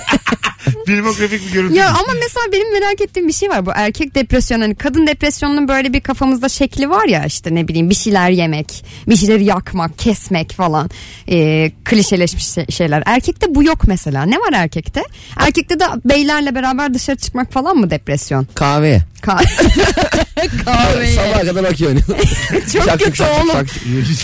[0.85, 1.75] Filmografik bir görüntü.
[1.75, 3.65] Ya ama mesela benim merak ettiğim bir şey var.
[3.65, 7.89] Bu erkek depresyon hani kadın depresyonunun böyle bir kafamızda şekli var ya işte ne bileyim
[7.89, 10.89] bir şeyler yemek, bir şeyleri yakmak, kesmek falan.
[11.29, 13.03] Ee, klişeleşmiş şey- şeyler.
[13.05, 14.25] Erkekte bu yok mesela.
[14.25, 15.03] Ne var erkekte?
[15.37, 18.47] Erkekte de beylerle beraber dışarı çıkmak falan mı depresyon?
[18.55, 19.01] Kahveye.
[19.21, 19.45] Ka-
[20.65, 21.15] Kahveye.
[21.15, 22.05] Sabaha kadar okey oynuyor.
[22.73, 23.65] Çok kötü oğlum.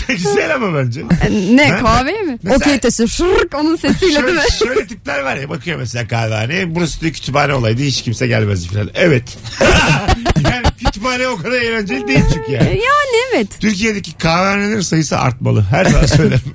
[0.08, 1.02] güzel, ama bence.
[1.50, 2.38] Ne kahveye mi?
[2.42, 4.44] Mesela- Okey taşı şırk onun sesiyle değil Şöyle, mi?
[4.58, 6.74] şöyle tipler var ya bakıyor mesela kahvehaneye.
[6.74, 8.90] Burası da kütüphane olaydı hiç kimse gelmezdi falan.
[8.94, 9.38] Evet.
[10.44, 12.68] yani kütüphane o kadar eğlenceli değil çünkü yani.
[12.68, 13.48] Yani evet.
[13.60, 15.62] Türkiye'deki kahvehanelerin sayısı artmalı.
[15.70, 16.40] Her zaman söylerim.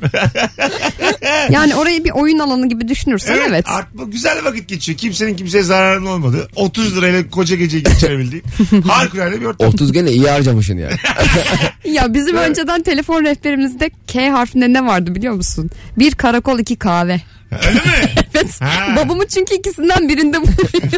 [1.49, 3.65] Yani orayı bir oyun alanı gibi düşünürsen evet.
[3.67, 4.97] Artma, güzel vakit geçiyor.
[4.97, 6.47] Kimsenin kimseye zararının olmadı.
[6.55, 8.43] 30 lirayla koca geceyi geçirebildiğin.
[8.87, 9.67] Harikulade bir ortam.
[9.67, 10.93] 30 gene iyi harcamışsın yani.
[11.83, 15.69] Ya bizim önceden telefon rehberimizde K harfinde ne vardı biliyor musun?
[15.97, 17.21] Bir karakol iki kahve.
[17.51, 17.81] Öyle mi?
[18.35, 18.61] Evet.
[18.61, 18.95] Ha.
[18.95, 20.97] Babamı çünkü ikisinden birinde buluyordu.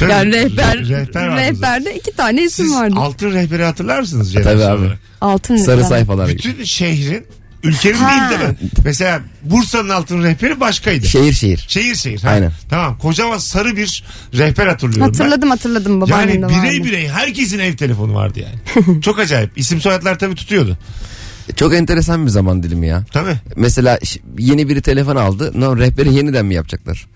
[0.10, 2.94] yani rehber, Rehber vardı rehberde iki tane isim Siz vardı.
[2.98, 4.34] altın rehberi hatırlar mısınız?
[4.34, 4.82] Tabii abi.
[4.82, 4.98] olarak?
[5.20, 5.88] Altın Sarı rehber.
[5.88, 6.38] sayfalar gibi.
[6.38, 7.26] Bütün şehrin
[7.62, 8.30] ülkenin Ha.
[8.30, 8.56] değil de mi?
[8.84, 11.06] Mesela Bursa'nın altın rehberi başkaydı.
[11.06, 11.64] Şehir şehir.
[11.68, 12.20] Şehir şehir.
[12.22, 12.30] ha.
[12.30, 12.52] Aynen.
[12.70, 12.98] Tamam.
[12.98, 16.00] Kocaman sarı bir rehber hatırlıyorum Hatırladım hatırladım ben.
[16.00, 16.66] babaannem Yani de vardı.
[16.66, 19.00] birey birey herkesin ev telefonu vardı yani.
[19.02, 19.50] Çok acayip.
[19.56, 20.78] İsim soyadlar tabii tutuyordu.
[21.56, 23.04] Çok enteresan bir zaman dilimi ya.
[23.12, 23.34] Tabii.
[23.56, 25.52] Mesela ş- yeni biri telefon aldı.
[25.54, 27.06] No, rehberi yeniden mi yapacaklar?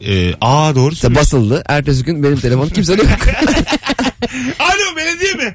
[0.00, 1.40] Ee, aa doğru İşte söylüyorsun.
[1.40, 1.62] basıldı.
[1.68, 3.06] Ertesi gün benim telefonum kimse yok.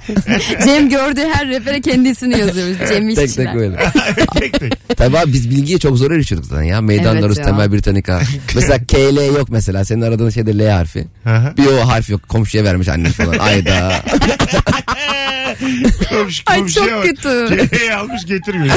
[0.65, 2.77] Cem gördüğü her rehbere kendi ismini yazıyormuş.
[2.89, 3.45] Cem tek İşçiler.
[3.45, 3.77] tek böyle.
[4.39, 4.97] tek tek.
[4.97, 6.81] Tabii abi biz bilgiye çok zor erişiyorduk zaten ya.
[6.81, 7.43] Meydan Evet ya.
[7.45, 8.19] Temel Britannica.
[8.55, 9.85] mesela KL yok mesela.
[9.85, 11.07] Senin aradığın şeyde L harfi.
[11.57, 12.29] Bir o harf yok.
[12.29, 13.37] Komşuya vermiş annem falan.
[13.39, 14.01] Ayda.
[16.09, 17.03] Komşu, Ay, çok bak.
[17.03, 17.67] kötü.
[17.69, 18.75] Kereyi almış getirmiyor.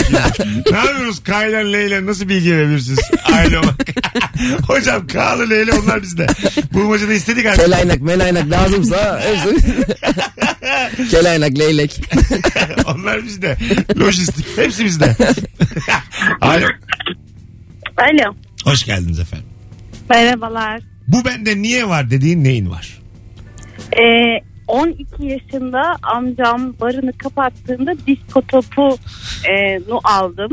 [0.71, 1.23] ne yapıyorsunuz?
[1.25, 2.99] Kaylan Leyla nasıl bilgi verebilirsiniz?
[3.33, 3.75] Aile bak.
[4.67, 6.27] Hocam Kağlı Leyla onlar bizde.
[6.73, 7.65] Bulmacada istedik artık.
[7.65, 9.23] Kelaynak melaynak lazımsa.
[11.15, 12.01] Kelaynak leylek.
[12.87, 13.57] onlar bizde.
[14.01, 14.47] Lojistik.
[14.59, 15.17] Hepsi bizde.
[16.41, 16.67] Alo.
[17.97, 18.35] Alo.
[18.65, 19.47] Hoş geldiniz efendim.
[20.11, 20.81] Merhabalar.
[21.09, 22.99] Bu bende niye var dediğin neyin var?
[23.93, 28.99] Ee, 12 yaşında amcam barını kapattığında disko topu
[29.49, 30.53] e, nu aldım.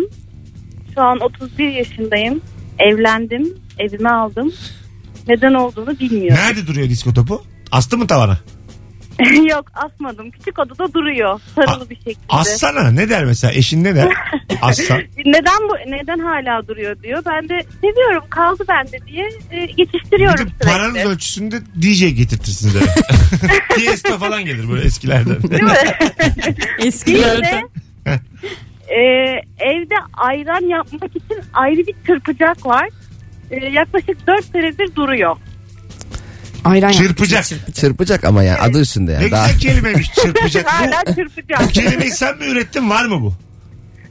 [0.96, 2.42] Şu an 31 yaşındayım.
[2.80, 3.58] Evlendim.
[3.80, 4.54] Evime aldım.
[5.28, 6.44] Neden olduğunu bilmiyorum.
[6.44, 7.44] Nerede duruyor disko topu?
[7.72, 8.38] Astı mı tavana?
[9.50, 10.32] Yok asmadım.
[10.32, 11.42] Küçük odada duruyor.
[11.56, 12.20] Sarılı bir şekilde.
[12.30, 14.14] Assana ne der mesela eşin ne der?
[14.62, 14.98] Assa.
[15.26, 17.24] Neden bu neden hala duruyor diyor.
[17.26, 21.10] Ben de seviyorum kaldı bende diye e, Bir geçiştiriyorum paranız sürekli.
[21.10, 22.86] ölçüsünde DJ getirtirsiniz eve.
[23.76, 25.42] Fiesta falan gelir böyle eskilerden.
[25.52, 25.72] Değil mi?
[26.86, 27.70] Eskilerden.
[28.06, 28.20] Bir de,
[28.94, 29.02] e,
[29.60, 32.90] evde ayran yapmak için ayrı bir çırpacak var.
[33.52, 35.38] E, yaklaşık 4 senedir duruyor.
[36.66, 37.46] Ayran Çırpacak.
[37.74, 39.32] Çırpacak ama yani adı üstünde Ne yani.
[39.32, 39.48] Daha...
[39.48, 40.68] güzel kelimeymiş çırpacak.
[40.74, 41.64] Hala Bu, çırpacak.
[41.64, 43.34] bu kelimeyi sen mi ürettin var mı bu?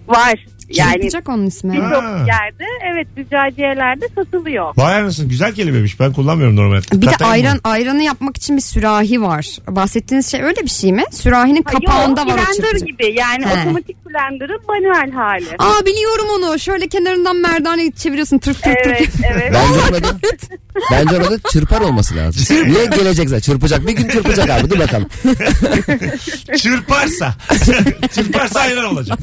[0.09, 0.47] Var.
[0.71, 1.73] Yani Çırpacak onun ismi.
[1.73, 2.25] birçok Ha.
[2.27, 4.73] yerde evet züccaciyelerde satılıyor.
[4.77, 6.83] Vay anasını güzel kelimeymiş ben kullanmıyorum normalde.
[6.93, 7.61] Bir de Katayım ayran mı?
[7.65, 9.47] ayranı yapmak için bir sürahi var.
[9.69, 11.03] Bahsettiğiniz şey öyle bir şey mi?
[11.13, 12.85] Sürahinin kapağında var o blender çırpıcı.
[12.85, 13.61] gibi yani He.
[13.61, 15.47] otomatik blenderın manuel hali.
[15.59, 16.59] Aa biliyorum onu.
[16.59, 19.25] Şöyle kenarından merdane çeviriyorsun tırk tırk Evet tırk.
[19.33, 19.53] evet.
[19.55, 20.19] Bence adı,
[20.93, 22.57] bence adı çırpar olması lazım.
[22.69, 23.41] Niye gelecek zaten?
[23.53, 23.87] Çırpacak.
[23.87, 24.71] Bir gün çırpacak abi.
[24.71, 25.09] Dur bakalım.
[26.59, 27.35] Çırparsa.
[28.15, 29.19] Çırparsa ayran olacak.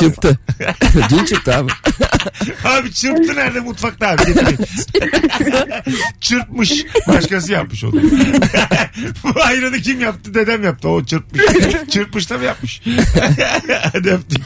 [0.00, 0.38] Çırptı.
[1.10, 1.72] Dün çıktı abi.
[2.64, 4.58] Abi çırptı nerede mutfakta abi getirin.
[6.20, 6.86] Çırpmış.
[7.08, 7.92] Başkası yapmış onu.
[9.24, 10.34] Bu ayranı kim yaptı?
[10.34, 10.88] Dedem yaptı.
[10.88, 11.42] O çırpmış.
[11.90, 12.82] Çırpmış da mı yapmış?
[13.92, 14.42] Hadi öptük.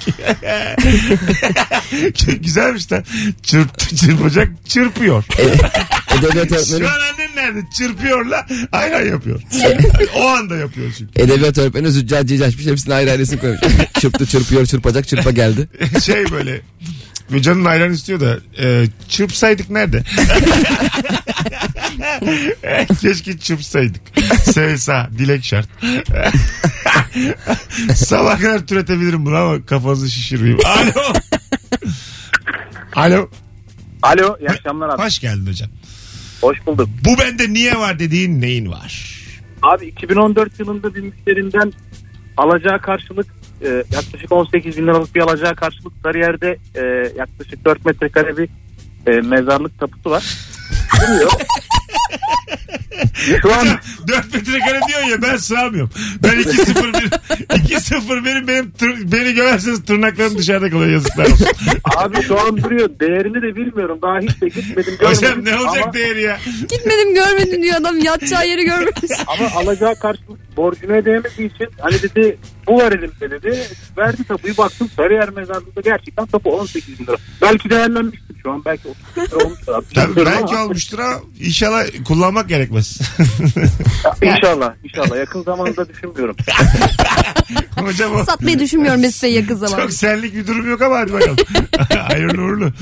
[2.45, 3.05] Güzelmiş lan.
[3.43, 5.25] Çırptı çırpacak çırpıyor.
[6.19, 7.71] Edebiyat Şu öğretmeni, an annen nerede?
[7.77, 9.43] Çırpıyorla ayran yapıyor.
[10.17, 11.23] o anda yapıyor çünkü.
[11.23, 12.67] edebiyat öğretmeni züccaciyeci açmış.
[12.67, 13.61] Hepsine ayrı ayrı isim koymuş.
[14.01, 15.69] Çırptı çırpıyor çırpacak çırpa geldi.
[16.05, 16.61] Şey böyle
[17.33, 20.03] ve canın ayran istiyor da e, çırpsaydık nerede?
[23.01, 24.03] Keşke çırpsaydık.
[24.43, 25.69] Sevsa, dilek şart.
[27.95, 30.61] Sabah kadar türetebilirim bunu ama kafanızı şişirmeyeyim.
[30.67, 31.13] Alo.
[32.95, 33.29] Alo.
[34.03, 35.03] Alo iyi akşamlar abi.
[35.03, 35.71] Hoş geldin hocam.
[36.41, 36.89] Hoş bulduk.
[37.05, 39.15] Bu bende niye var dediğin neyin var?
[39.63, 41.73] Abi 2014 yılında bir müşterinden
[42.37, 43.27] alacağı karşılık
[43.63, 46.83] e, yaklaşık 18 bin liralık bir alacağı karşılık Sarıyer'de e,
[47.19, 48.49] yaklaşık 4 metrekare bir
[49.07, 50.25] e, mezarlık tapusu var.
[53.43, 53.67] Şu an
[54.09, 55.91] 4 metrekare diyor ya ben sığamıyorum.
[56.23, 57.11] Ben 2-0-1
[57.49, 61.47] 2-0 benim, benim tır- beni gömerseniz tırnaklarım dışarıda kalıyor yazıklar olsun.
[61.97, 62.91] abi şu an duruyor.
[63.01, 63.99] Değerini de bilmiyorum.
[64.03, 64.95] Daha hiç de gitmedim.
[65.01, 65.45] Hocam görmedim.
[65.45, 66.39] ne olacak ama, değeri ya?
[66.69, 69.11] Gitmedim görmedim diyor adam yatacağı yeri görmemiş.
[69.27, 73.69] ama alacağı karşılık borcunu ödeyemediği için hani dedi bu verelim de dedi.
[73.99, 77.17] Verdi tapuyu baktım Sarıyer mezarlığında gerçekten tapu 18 bin lira.
[77.43, 78.63] Belki değerlenmiştir şu an.
[78.65, 79.73] Belki 30 bin lira olmuştur.
[79.73, 79.85] abi.
[79.95, 82.99] Tabii belki ama- olmuştur ama inşallah kullanmak gerekmez.
[84.23, 86.37] İnşallah inşallah yakın zamanda düşünmüyorum.
[87.77, 89.83] Hocam o Satmayı düşünmüyorum Bey yakın zamanda.
[89.83, 91.37] çok senlik bir durum yok ama hadi bakalım.
[92.09, 92.73] Hayırlı uğurlu.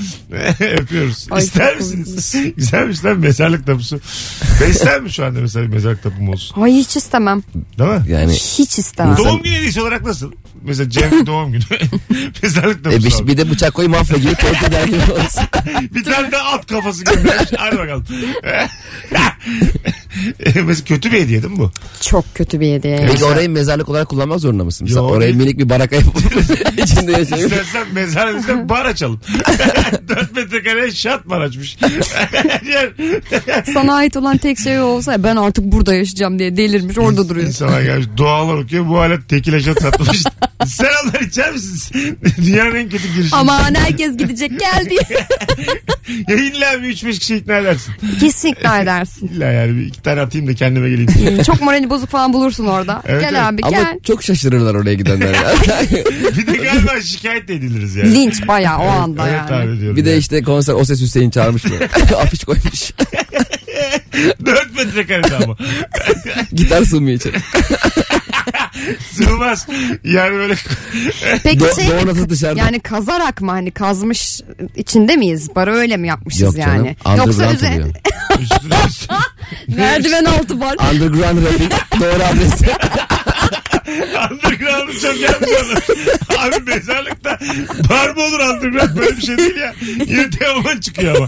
[0.59, 1.27] Öpüyoruz.
[1.31, 2.35] Ay, İster misiniz?
[2.57, 3.99] Güzelmiş lan mezarlık tapusu.
[4.61, 6.61] Ben ister mi şu anda mesela mezarlık tapum olsun?
[6.61, 7.43] Ay hiç istemem.
[7.79, 8.01] Değil mi?
[8.07, 9.17] Yani Hiç istemem.
[9.17, 10.31] Doğum günü hediyesi olarak nasıl?
[10.63, 11.63] Mesela Cem'in doğum günü.
[12.43, 13.27] mezarlık e, tapusu.
[13.27, 15.43] bir, bir de bıçak koy mafya gibi tehdit eder gibi olsun.
[15.95, 17.49] Bir tane de at kafası göndermiş.
[17.57, 18.05] Hadi bakalım.
[20.39, 21.71] E, Mesela kötü bir hediye değil mi bu?
[22.01, 22.95] Çok kötü bir hediye.
[22.99, 23.07] ya.
[23.11, 24.85] Peki orayı mezarlık olarak kullanmak zorunda mısın?
[24.89, 25.35] Mesela Yo, oraya değil.
[25.35, 26.15] minik bir baraka yapıp
[26.77, 27.51] içinde yaşayıp.
[27.51, 29.21] İstersen mezarımızda bar açalım.
[30.09, 31.77] 4 metrekare şat bar açmış.
[33.73, 37.47] Sana ait olan tek şey olsa ben artık burada yaşayacağım diye delirmiş orada duruyor.
[37.47, 40.23] İnsana gelmiş dualar okuyor bu alet tekile şat satmış.
[40.67, 41.91] Sen onlar içer misiniz?
[42.45, 43.29] Dünyanın en kötü girişimi.
[43.39, 45.27] Aman herkes gidecek gel diye.
[46.27, 47.93] Ya illa bir 3-5 kişi ikna edersin.
[48.19, 49.27] Kesin ikna edersin.
[49.27, 51.43] İlla yani bir tane atayım da kendime geleyim.
[51.45, 53.01] Çok morali bozuk falan bulursun orada.
[53.05, 53.41] Evet, gel evet.
[53.43, 53.99] abi Ama gel.
[54.07, 55.33] çok şaşırırlar oraya gidenler.
[55.33, 55.53] ya.
[56.37, 58.15] bir de galiba şikayet de ediliriz yani.
[58.15, 59.71] Linç bayağı o anda evet, yani.
[59.71, 60.19] abi diyorum bir de yani.
[60.19, 61.85] işte konser o ses Hüseyin çağırmış böyle.
[62.17, 62.91] Afiş koymuş.
[64.45, 65.57] 4 metrekarede ama.
[66.53, 67.35] Gitar sığmıyor içeri.
[69.11, 69.67] Sığmaz.
[70.03, 70.55] Yani böyle
[71.43, 72.59] Peki Do- şey Doğu nasıl dışarıda?
[72.59, 74.41] yani kazarak mı hani kazmış
[74.75, 75.49] içinde miyiz?
[75.55, 76.95] Bara öyle mi yapmışız Yok yani?
[77.05, 77.17] canım.
[77.17, 77.95] Yoksa Underground üze- oluyor.
[79.67, 80.75] merdiven altı var.
[80.93, 82.65] Underground rapping doğru adresi.
[84.01, 85.83] Underground'ı çok anladım.
[86.37, 87.39] Abi mezarlıkta
[87.89, 89.73] bar mı olur underground böyle bir şey değil ya.
[90.07, 91.27] Yine Teoman çıkıyor ama.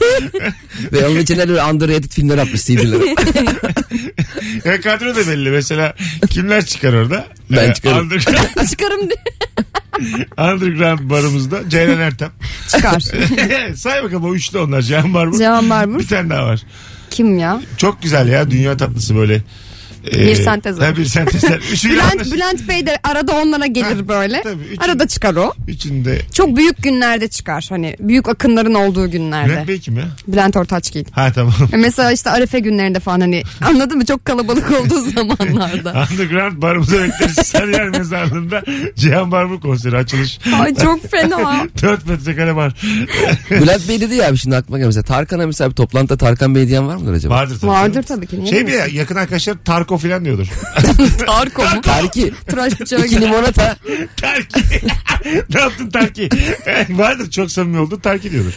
[0.93, 3.15] Ve onun içine böyle underrated filmler atmış CD'leri.
[4.65, 5.49] Ya kadro da belli.
[5.49, 5.93] Mesela
[6.29, 7.27] kimler çıkar orada?
[7.51, 7.97] Ben Ee, çıkarım.
[7.99, 9.23] Underground, Çıkarım diye.
[10.37, 12.31] underground barımızda Ceylan Ertem.
[12.69, 12.99] Çıkar.
[13.75, 14.81] Say bakalım o üçlü onlar.
[14.81, 15.37] Cihan Barbur.
[15.37, 15.99] Cihan Barbur.
[15.99, 16.61] Bir tane daha var.
[17.09, 17.61] Kim ya?
[17.77, 19.41] Çok güzel ya dünya tatlısı böyle.
[20.13, 20.87] Ee, Bir sentezler.
[20.87, 21.59] Ha, bir sentezler.
[21.73, 22.33] Üçü Bülent, yanlış.
[22.33, 24.41] Bülent Bey de arada onlara gelir böyle.
[24.43, 25.53] tabii, üçün- Arada çıkar o.
[25.67, 26.21] Üçünde.
[26.33, 27.65] Çok büyük günlerde çıkar.
[27.69, 29.49] Hani büyük akınların olduğu günlerde.
[29.51, 30.05] Bülent Bey kim ya?
[30.27, 31.05] Bülent Ortaçgil.
[31.11, 31.53] Ha tamam.
[31.73, 34.05] E Mesela işte Arefe günlerinde falan hani anladın mı?
[34.05, 36.05] Çok kalabalık olduğu zamanlarda.
[36.11, 37.33] Underground barımıza bekleriz.
[37.35, 38.63] Sarıyer mezarlığında
[38.95, 40.39] Cihan Barbu konseri açılış.
[40.61, 41.67] Ay çok fena.
[41.81, 42.73] 4 metrekare var.
[43.51, 44.87] Bülent Bey dedi ya abi şimdi aklıma geldi.
[44.87, 47.33] Mesela Tarkan'a mesela bir toplantıda Tarkan Bey diyen var mıdır acaba?
[47.33, 47.71] Vardır tabii.
[47.71, 48.39] Vardır tabii ki.
[48.39, 48.93] Niye Şey bir bilmiyorsun?
[48.93, 50.47] ya, yakın arkadaşlar Tarko falan diyordur.
[51.27, 51.81] Tarko mu?
[51.81, 52.33] Tarki.
[52.47, 53.21] Tıraş bıçağı İki gibi.
[53.21, 53.75] limonata.
[54.17, 54.61] Tarki.
[55.55, 56.29] ne yaptın Tarki?
[56.89, 58.53] Vardır çok samimi oldu Tarki diyordur.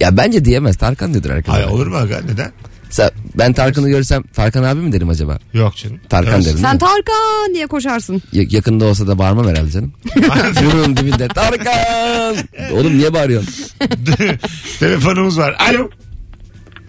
[0.00, 0.76] Ya bence diyemez.
[0.76, 1.54] Tarkan diyordur herkes.
[1.54, 2.52] Ay olur mu aga neden?
[2.86, 5.38] Mesela ben Tarkan'ı görsem Tarkan abi mi derim acaba?
[5.52, 6.00] Yok canım.
[6.08, 6.44] Tarkan Evet.
[6.46, 6.58] derim.
[6.58, 7.04] Sen değil mi?
[7.04, 8.22] Tarkan diye koşarsın.
[8.32, 9.92] Ya- yakında olsa da bağırmam herhalde canım.
[10.62, 11.28] Yürürüm dibinde.
[11.28, 12.36] Tarkan!
[12.72, 13.54] Oğlum niye bağırıyorsun?
[14.80, 15.56] Telefonumuz var.
[15.70, 15.90] Alo.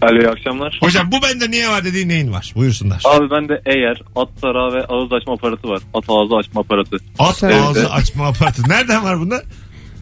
[0.02, 0.78] Alo iyi akşamlar.
[0.82, 2.52] Hocam bu bende niye var dediğin neyin var?
[2.56, 3.02] Buyursunlar.
[3.04, 5.80] Abi bende eğer at tarağı ve ağız açma aparatı var.
[5.94, 6.96] At ağzı açma aparatı.
[7.18, 7.54] At Evet.
[7.68, 8.62] ağzı açma aparatı.
[8.68, 9.42] Nereden var bunda?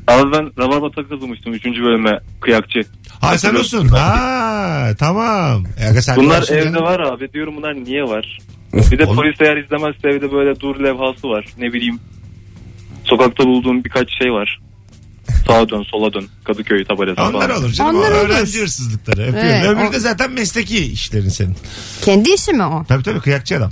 [0.08, 1.64] Abi ben Rabarba takı katılmıştım 3.
[1.64, 2.80] bölüme kıyakçı.
[3.20, 3.88] Ha sen olsun.
[3.88, 5.64] Ha tamam.
[5.90, 6.82] Aga sen Bunlar evde canım.
[6.82, 7.32] var abi.
[7.32, 8.38] Diyorum bunlar niye var?
[8.74, 9.16] Bir de Oğlum.
[9.16, 11.46] polis eğer izlemezse evde böyle dur levhası var.
[11.58, 11.98] Ne bileyim.
[13.04, 14.60] Sokakta bulduğum birkaç şey var.
[15.46, 16.28] Sağa dön sola dön.
[16.44, 17.58] Kadıköy tabelası Onlar falan.
[17.62, 17.96] olur canım.
[17.96, 18.28] Onlar o olur.
[18.28, 19.22] öğrenci hırsızlıkları.
[19.22, 19.50] Öpüyorum.
[19.50, 21.56] Evet, Öbürü o- de zaten mesleki işlerin senin.
[22.02, 22.84] Kendi işi mi o?
[22.88, 23.70] Tabii tabii kıyakçı adam.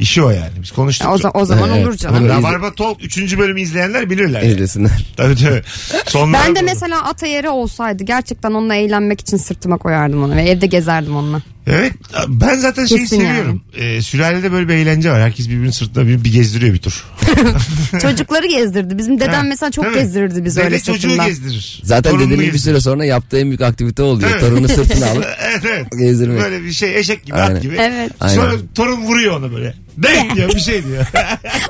[0.00, 0.50] İşi o yani.
[0.62, 1.08] Biz konuştuk.
[1.08, 1.86] O, za- o zaman Evet.
[1.86, 2.16] olur canım.
[2.24, 3.38] Onu- Rabarba Talk 3.
[3.38, 4.42] bölümü izleyenler bilirler.
[4.42, 4.52] Yani.
[4.52, 5.06] İzlesinler.
[5.16, 5.62] Tabii tabii.
[6.06, 6.64] Sonlara Ben de doğru.
[6.64, 11.42] mesela ata yeri olsaydı gerçekten onunla eğlenmek için sırtıma koyardım onu ve evde gezerdim onunla.
[11.66, 11.92] Evet
[12.28, 13.62] ben zaten şeyi Kesin seviyorum.
[13.76, 15.22] Ee, sülalede böyle bir eğlence var.
[15.22, 17.04] Herkes birbirinin sırtına bir, bir gezdiriyor bir tur.
[18.02, 18.98] Çocukları gezdirdi.
[18.98, 21.26] Bizim dedem Ha, mesela çok gezdirirdi bizi Dede öyle çocuğu sırtından.
[21.26, 21.80] gezdirir.
[21.84, 22.62] Zaten Torununu dedenin bir gezdirir.
[22.72, 24.30] süre sonra yaptığı en büyük aktivite oluyor.
[24.30, 24.40] Evet.
[24.40, 25.86] Torununu sırtına alıp evet evet.
[25.98, 26.40] gezdirmek.
[26.42, 27.54] Böyle bir şey eşek gibi Aynen.
[27.56, 27.76] at gibi.
[27.78, 28.12] Evet.
[28.28, 28.60] Sonra Aynen.
[28.74, 29.74] torun vuruyor onu böyle.
[29.96, 31.06] Denk diyor bir şey diyor.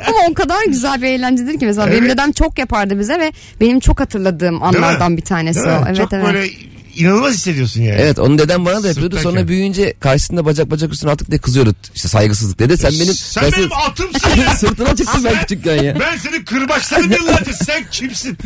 [0.08, 2.12] Ama o kadar güzel bir eğlencedir ki mesela benim Evet.
[2.12, 5.72] dedem çok yapardı bize ve benim çok hatırladığım anlardan bir tanesi Değil mi?
[5.82, 5.84] o.
[5.86, 6.24] Evet Çok evet.
[6.24, 6.48] böyle
[6.96, 8.00] inanılmaz hissediyorsun yani.
[8.00, 9.16] Evet onu dedem bana da yapıyordu.
[9.16, 9.30] Sırtlarken.
[9.38, 11.74] Sonra büyüyünce karşısında bacak bacak üstüne attık diye kızıyordu.
[11.94, 12.76] İşte saygısızlık dedi.
[12.76, 13.14] Sen benim...
[13.14, 14.50] Sen ben benim senin- atımsın ya.
[14.56, 16.00] Sırtına çıktım ben küçükken ya.
[16.00, 18.38] Ben seni kırbaçladım yıllarca sen kimsin?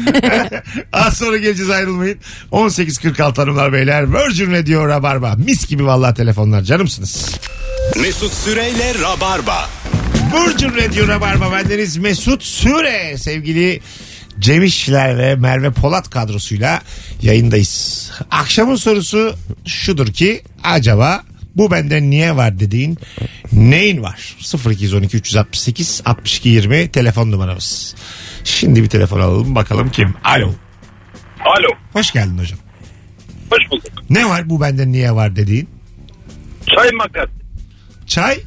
[0.93, 2.19] Az sonra geleceğiz ayrılmayın.
[2.53, 5.35] 18.46 hanımlar beyler Virgin Radio Rabarba.
[5.35, 7.31] Mis gibi vallahi telefonlar canımsınız.
[8.01, 9.69] Mesut Süreyle Rabarba.
[10.35, 13.81] Virgin Radio Rabarba bendeniz Mesut Süre sevgili
[14.39, 16.81] Cem İşler ve Merve Polat kadrosuyla
[17.23, 18.11] yayındayız.
[18.31, 19.35] Akşamın sorusu
[19.67, 21.23] şudur ki acaba
[21.55, 22.99] bu bende niye var dediğin
[23.53, 24.37] neyin var?
[24.71, 27.95] 0212 368 62 20 telefon numaramız.
[28.45, 30.15] Şimdi bir telefon alalım bakalım kim?
[30.25, 30.55] Alo.
[31.41, 31.69] Alo.
[31.93, 32.59] Hoş geldin hocam.
[33.51, 33.93] Hoş bulduk.
[34.11, 35.69] Ne var bu bende niye var dediğin?
[36.75, 37.29] Çay makas.
[38.07, 38.41] Çay,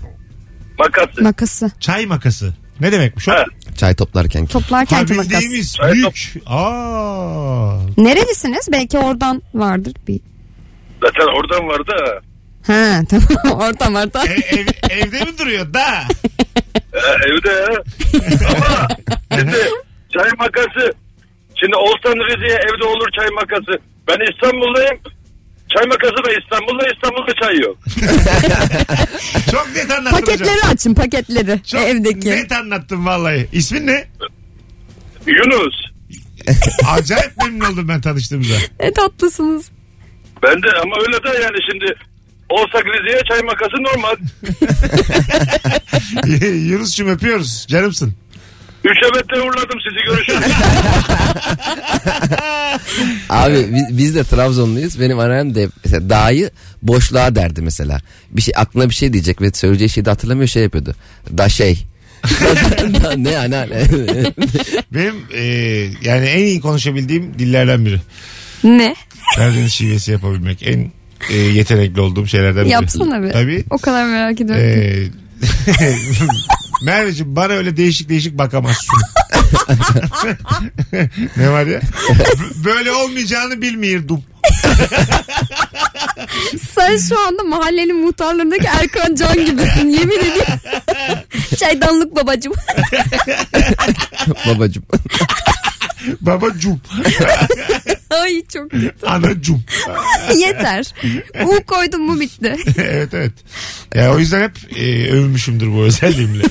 [0.80, 1.22] Makası.
[1.22, 1.72] Makası.
[1.80, 2.54] çay makası.
[2.80, 3.32] Ne demekmiş o?
[3.32, 3.46] Ha.
[3.78, 4.46] Çay toplarken.
[4.46, 5.32] Toplarken Ha ki makas.
[5.32, 6.34] bildiğimiz büyük.
[6.48, 7.78] Aa.
[7.98, 8.68] Nerelisiniz?
[8.72, 10.20] Belki oradan vardır bir.
[11.04, 12.20] Zaten oradan vardı ha.
[12.74, 14.28] Ha tamam oradan oradan.
[14.28, 15.86] Ev- ev- evde mi duruyor da?
[17.26, 17.84] evde ya.
[18.50, 18.88] Ama
[19.36, 19.58] şimdi
[20.14, 20.94] çay makası.
[21.60, 23.80] Şimdi Oğuzhan Rize'ye evde olur çay makası.
[24.08, 24.98] Ben İstanbul'dayım.
[25.74, 27.78] Çay makası da İstanbul'da İstanbul'da çay yok.
[29.52, 30.26] Çok net anlattın hocam.
[30.38, 32.30] Paketleri açın paketleri Çok evdeki.
[32.32, 33.48] net anlattın vallahi.
[33.52, 34.08] İsmin ne?
[35.28, 35.76] Yunus.
[36.90, 38.56] Acayip memnun oldum ben tanıştığımıza.
[38.80, 39.70] Ne tatlısınız.
[40.44, 41.86] Ben de ama öyle de yani şimdi
[42.50, 44.16] olsak Rize'ye çay makası normal.
[46.72, 47.66] Yunus'cum öpüyoruz.
[47.70, 48.14] Canımsın.
[48.92, 50.40] Üç evetten uğurladım sizi görüşürüz.
[53.30, 55.00] Abi biz, biz de Trabzonluyuz.
[55.00, 58.00] Benim annem de mesela dayı boşluğa derdi mesela.
[58.32, 60.96] Bir şey aklına bir şey diyecek ve söyleyeceği şeyi de hatırlamıyor şey yapıyordu.
[61.38, 61.86] Da şey.
[63.18, 63.68] ne yani ne?
[64.94, 65.44] Benim e,
[66.02, 68.02] yani en iyi konuşabildiğim dillerden biri.
[68.64, 68.96] Ne?
[69.36, 70.68] Karadeniz şivesi yapabilmek.
[70.68, 70.92] En
[71.30, 72.74] e, yetenekli olduğum şeylerden biri.
[72.74, 73.32] Yapsana bir.
[73.32, 73.64] Tabii.
[73.70, 74.64] O kadar merak ediyorum.
[74.64, 74.70] ki.
[74.70, 75.08] Ee,
[76.84, 78.88] Merveciğim bana öyle değişik değişik bakamazsın.
[81.38, 81.82] ne var ya?
[82.10, 84.24] B- Böyle olmayacağını bilmiyordum.
[86.76, 90.54] Sen şu anda mahallenin muhtarlarındaki Erkan Can gibisin yemin ediyorum.
[91.60, 92.54] Çaydanlık babacım.
[94.48, 94.84] Babacım.
[96.22, 96.82] Babacım.
[98.24, 98.94] Ay çok kötü.
[99.06, 99.64] Anacım.
[100.38, 100.94] Yeter.
[101.46, 102.56] U koydum mu bitti.
[102.78, 103.32] evet evet.
[103.96, 106.44] Ya, o yüzden hep e, övünmüşümdür bu özelliğimle.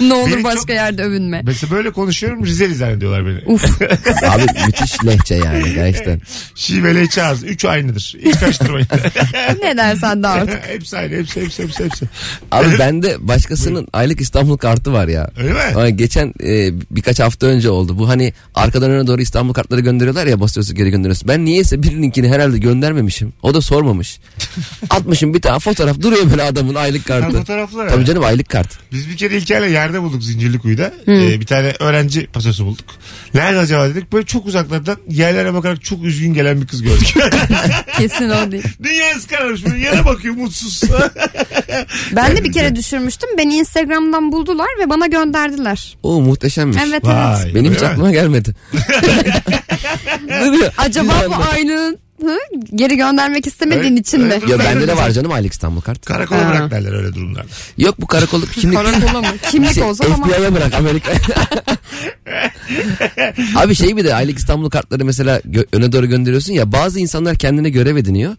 [0.00, 1.40] ne olur Beni başka çok- yerde övünme.
[1.44, 3.38] Mesela böyle konuşuyorum Rizeli zannediyorlar beni.
[3.54, 3.82] Uf.
[4.28, 6.20] Abi müthiş lehçe yani gerçekten.
[6.54, 7.44] Şivele çağız.
[7.44, 8.16] Üç aynıdır.
[8.24, 8.86] Hiç karıştırmayın.
[9.62, 10.66] ne dersen de artık.
[10.68, 11.14] hepsi aynı.
[11.16, 11.84] Hepsi hepsi hepsi.
[11.84, 12.06] hepsi.
[12.50, 15.30] Abi bende başkasının aylık İstanbul kartı var ya.
[15.38, 15.58] Öyle mi?
[15.74, 17.98] Ama geçen e, birkaç hafta önce oldu.
[17.98, 21.28] Bu hani arkadan öne doğru İstanbul kartları gönderiyorlar ya basıyorsun geri gönderiyorsun.
[21.28, 23.32] Ben niyeyse birininkini herhalde göndermemişim.
[23.42, 24.20] O da sormamış.
[24.90, 27.38] Atmışım bir tane fotoğraf duruyor böyle adamın aylık Ha, kartı.
[27.38, 27.88] fotoğraflar.
[27.88, 28.78] Tabii canım aylık kart.
[28.92, 30.92] Biz bir kere İlker'le yerde bulduk Zincirlikuyu'da.
[31.08, 32.84] Ee, bir tane öğrenci pasosu bulduk.
[33.34, 34.12] Nerede acaba dedik.
[34.12, 37.14] Böyle çok uzaklardan yerlere bakarak çok üzgün gelen bir kız gördük.
[37.98, 38.64] Kesin o değil.
[38.82, 39.64] Dünyası kararmış.
[39.66, 40.82] Böyle yere bakıyor mutsuz.
[42.16, 43.28] Ben de bir kere düşürmüştüm.
[43.38, 45.96] Beni Instagram'dan buldular ve bana gönderdiler.
[46.02, 46.76] O muhteşemmiş.
[46.80, 47.04] Evet evet.
[47.04, 47.92] Vay, Benim hiç öyle mi?
[47.92, 48.54] aklıma gelmedi.
[50.46, 50.72] Duruyor.
[50.90, 51.96] Acaba bu anda.
[52.26, 52.36] Hı,
[52.74, 54.32] geri göndermek istemediğin Evet, için mi?
[54.38, 54.48] evet.
[54.48, 56.04] Ya bende de var canım aylık İstanbul kart.
[56.06, 56.50] Karakola Ha.
[56.50, 57.48] bırak derler öyle durumlarda.
[57.78, 58.78] Yok bu karakolluk kimlik.
[58.78, 59.26] Karakola mı?
[59.50, 60.30] Kimlik Şey, olsa tamam.
[60.30, 61.12] FBI'ye bırak Amerika.
[63.56, 67.36] Abi şey bir de aylık İstanbul kartları mesela gö- öne doğru gönderiyorsun ya bazı insanlar
[67.36, 68.36] kendine görev ediniyor.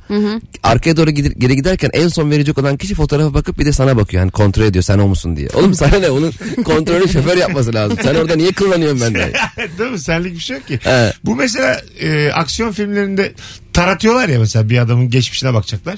[0.64, 3.98] Arkaya doğru gider, geri giderken en son verecek olan kişi fotoğrafa bakıp bir de sana
[3.98, 4.22] bakıyor.
[4.24, 5.48] Yani kontrol ediyor sen o musun diye.
[5.54, 6.34] Oğlum sana ne onun
[6.66, 7.98] kontrolü şoför yapması lazım.
[8.04, 9.32] Sen orada niye kullanıyorsun benden?
[9.80, 10.00] Değil mi?
[10.00, 10.80] Senlik bir şey yok ki.
[10.86, 11.14] Evet.
[11.24, 13.34] Bu mesela e, aksiyon filmlerinde
[13.74, 15.96] taratıyorlar ya mesela bir adamın geçmişine bakacaklar.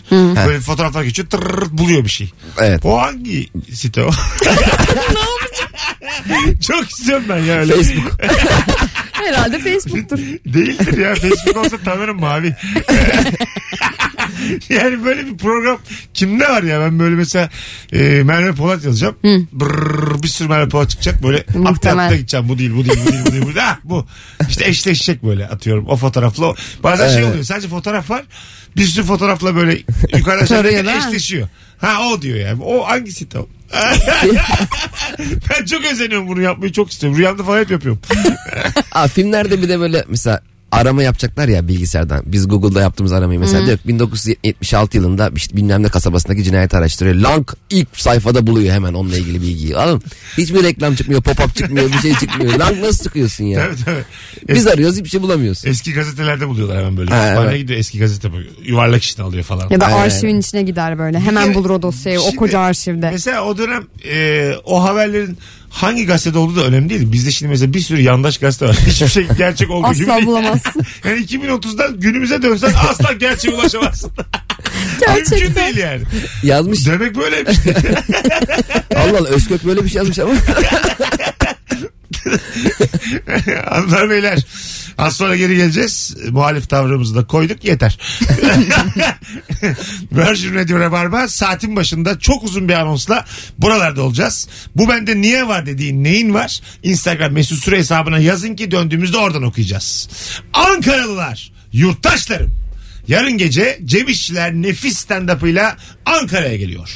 [0.48, 2.32] Böyle fotoğraflar geçiyor tırrrt buluyor bir şey.
[2.60, 2.86] Evet.
[2.86, 4.12] O hangi site o?
[6.68, 7.74] Çok istiyorum ben ya öyle.
[7.76, 8.12] Facebook.
[9.28, 10.18] Herhalde Facebook'tur.
[10.46, 11.16] Değildir ya.
[11.16, 12.56] Facebook olsa tanırım mavi.
[14.70, 15.78] yani böyle bir program
[16.14, 17.50] kimde var ya ben böyle mesela
[17.94, 19.16] e, Merve Polat yazacağım.
[19.54, 22.06] Brrr, bir sürü Merve Polat çıkacak böyle Muhtemel.
[22.06, 23.42] atla gideceğim bu değil bu değil bu değil bu değil.
[23.42, 23.58] Bu, değil.
[23.62, 24.06] Ah, bu.
[24.50, 26.46] İşte eşleşecek böyle atıyorum o fotoğrafla.
[26.46, 26.56] o.
[26.84, 27.30] Bazen şey Evet.
[27.30, 28.24] oluyor sadece fotoğraf var.
[28.78, 29.78] Bir sürü fotoğrafla böyle
[30.18, 30.92] yukarıda aşağıda mi?
[31.08, 31.48] eşleşiyor.
[31.84, 32.64] Ha o diyor yani.
[32.64, 33.48] O hangisi o?
[35.20, 37.20] ben çok özeniyorum bunu yapmayı çok istiyorum.
[37.20, 38.02] Rüyamda falan hep yapıyorum.
[38.92, 40.42] Aa, filmlerde bir de böyle mesela
[40.74, 42.24] arama yapacaklar ya bilgisayardan.
[42.26, 47.16] Biz Google'da yaptığımız aramayı mesela diyor ki 1976 yılında işte bilmem ne kasabasındaki cinayet araştırıyor.
[47.16, 49.78] Lank ilk sayfada buluyor hemen onunla ilgili bilgiyi.
[49.78, 50.02] Alın.
[50.38, 52.60] Hiçbir reklam çıkmıyor, pop-up çıkmıyor, bir şey çıkmıyor.
[52.60, 53.66] Lank nasıl çıkıyorsun ya?
[53.66, 54.56] Tabii tabii.
[54.56, 55.70] Biz arıyoruz hiçbir şey bulamıyorsun.
[55.70, 57.10] Eski gazetelerde buluyorlar hemen böyle.
[57.14, 57.62] Ha, Kütüphaneye evet.
[57.62, 58.52] gidiyor eski gazete bakıyor.
[58.64, 59.70] Yuvarlak içine alıyor falan.
[59.70, 59.98] Ya da Aynen.
[59.98, 61.20] arşivin içine gider böyle.
[61.20, 63.10] Hemen bulur o dosyayı o Şimdi- koca arşivde.
[63.12, 65.38] Mesela o dönem e, o haberlerin
[65.74, 67.12] hangi gazetede olduğu da önemli değil.
[67.12, 68.76] Bizde şimdi mesela bir sürü yandaş gazete var.
[68.88, 70.82] Hiçbir şey gerçek olduğu gibi Asla bulamazsın.
[71.06, 74.12] Yani 2030'dan günümüze dönsen asla gerçeğe ulaşamazsın.
[75.08, 75.56] Mümkün Gerçekten.
[75.66, 76.02] değil yani.
[76.44, 76.88] Yazmış.
[76.88, 77.58] Demek böyleymiş.
[78.96, 80.34] Allah Allah Özkök böyle bir şey yazmış ama.
[83.70, 84.40] Hanımlar beyler.
[84.98, 86.16] Az sonra geri geleceğiz.
[86.30, 88.00] Muhalif tavrımızı da koyduk yeter.
[90.12, 93.26] Virgin Radio Rabarba saatin başında çok uzun bir anonsla
[93.58, 94.48] buralarda olacağız.
[94.76, 96.62] Bu bende niye var dediğin neyin var?
[96.84, 100.10] Instagram mesut süre hesabına yazın ki döndüğümüzde oradan okuyacağız.
[100.54, 102.64] Ankaralılar, yurttaşlarım.
[103.08, 106.90] Yarın gece Cem İşçiler nefis stand-up'ıyla Ankara'ya geliyor.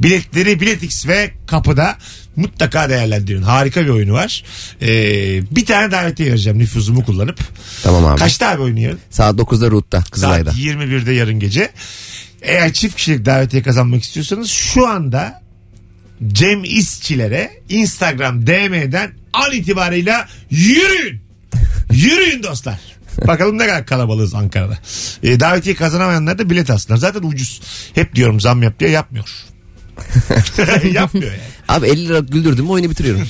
[0.00, 1.98] Biletleri Biletix ve kapıda
[2.38, 3.42] mutlaka değerlendirin.
[3.42, 4.44] Harika bir oyunu var.
[4.82, 4.86] Ee,
[5.56, 7.40] bir tane davetiye vereceğim nüfuzumu kullanıp.
[7.82, 8.18] Tamam abi.
[8.18, 8.98] Kaçta abi oyunu yarın?
[9.10, 10.50] Saat 9'da Root'ta Kızılay'da.
[10.50, 11.70] Saat 21'de yarın gece.
[12.42, 15.42] Eğer çift kişilik davetiye kazanmak istiyorsanız şu anda
[16.32, 21.20] Cem İşçilere Instagram DM'den an itibarıyla yürüyün.
[21.92, 22.78] Yürüyün dostlar.
[23.26, 24.78] Bakalım ne kadar kalabalığız Ankara'da.
[25.22, 26.98] E, davetiye kazanamayanlar da bilet alsınlar.
[26.98, 27.60] Zaten ucuz.
[27.94, 29.28] Hep diyorum zam yap diye yapmıyor.
[30.92, 31.42] Yapmıyor yani.
[31.68, 33.26] Abi 50 lira güldürdüm mü oyunu bitiriyorum.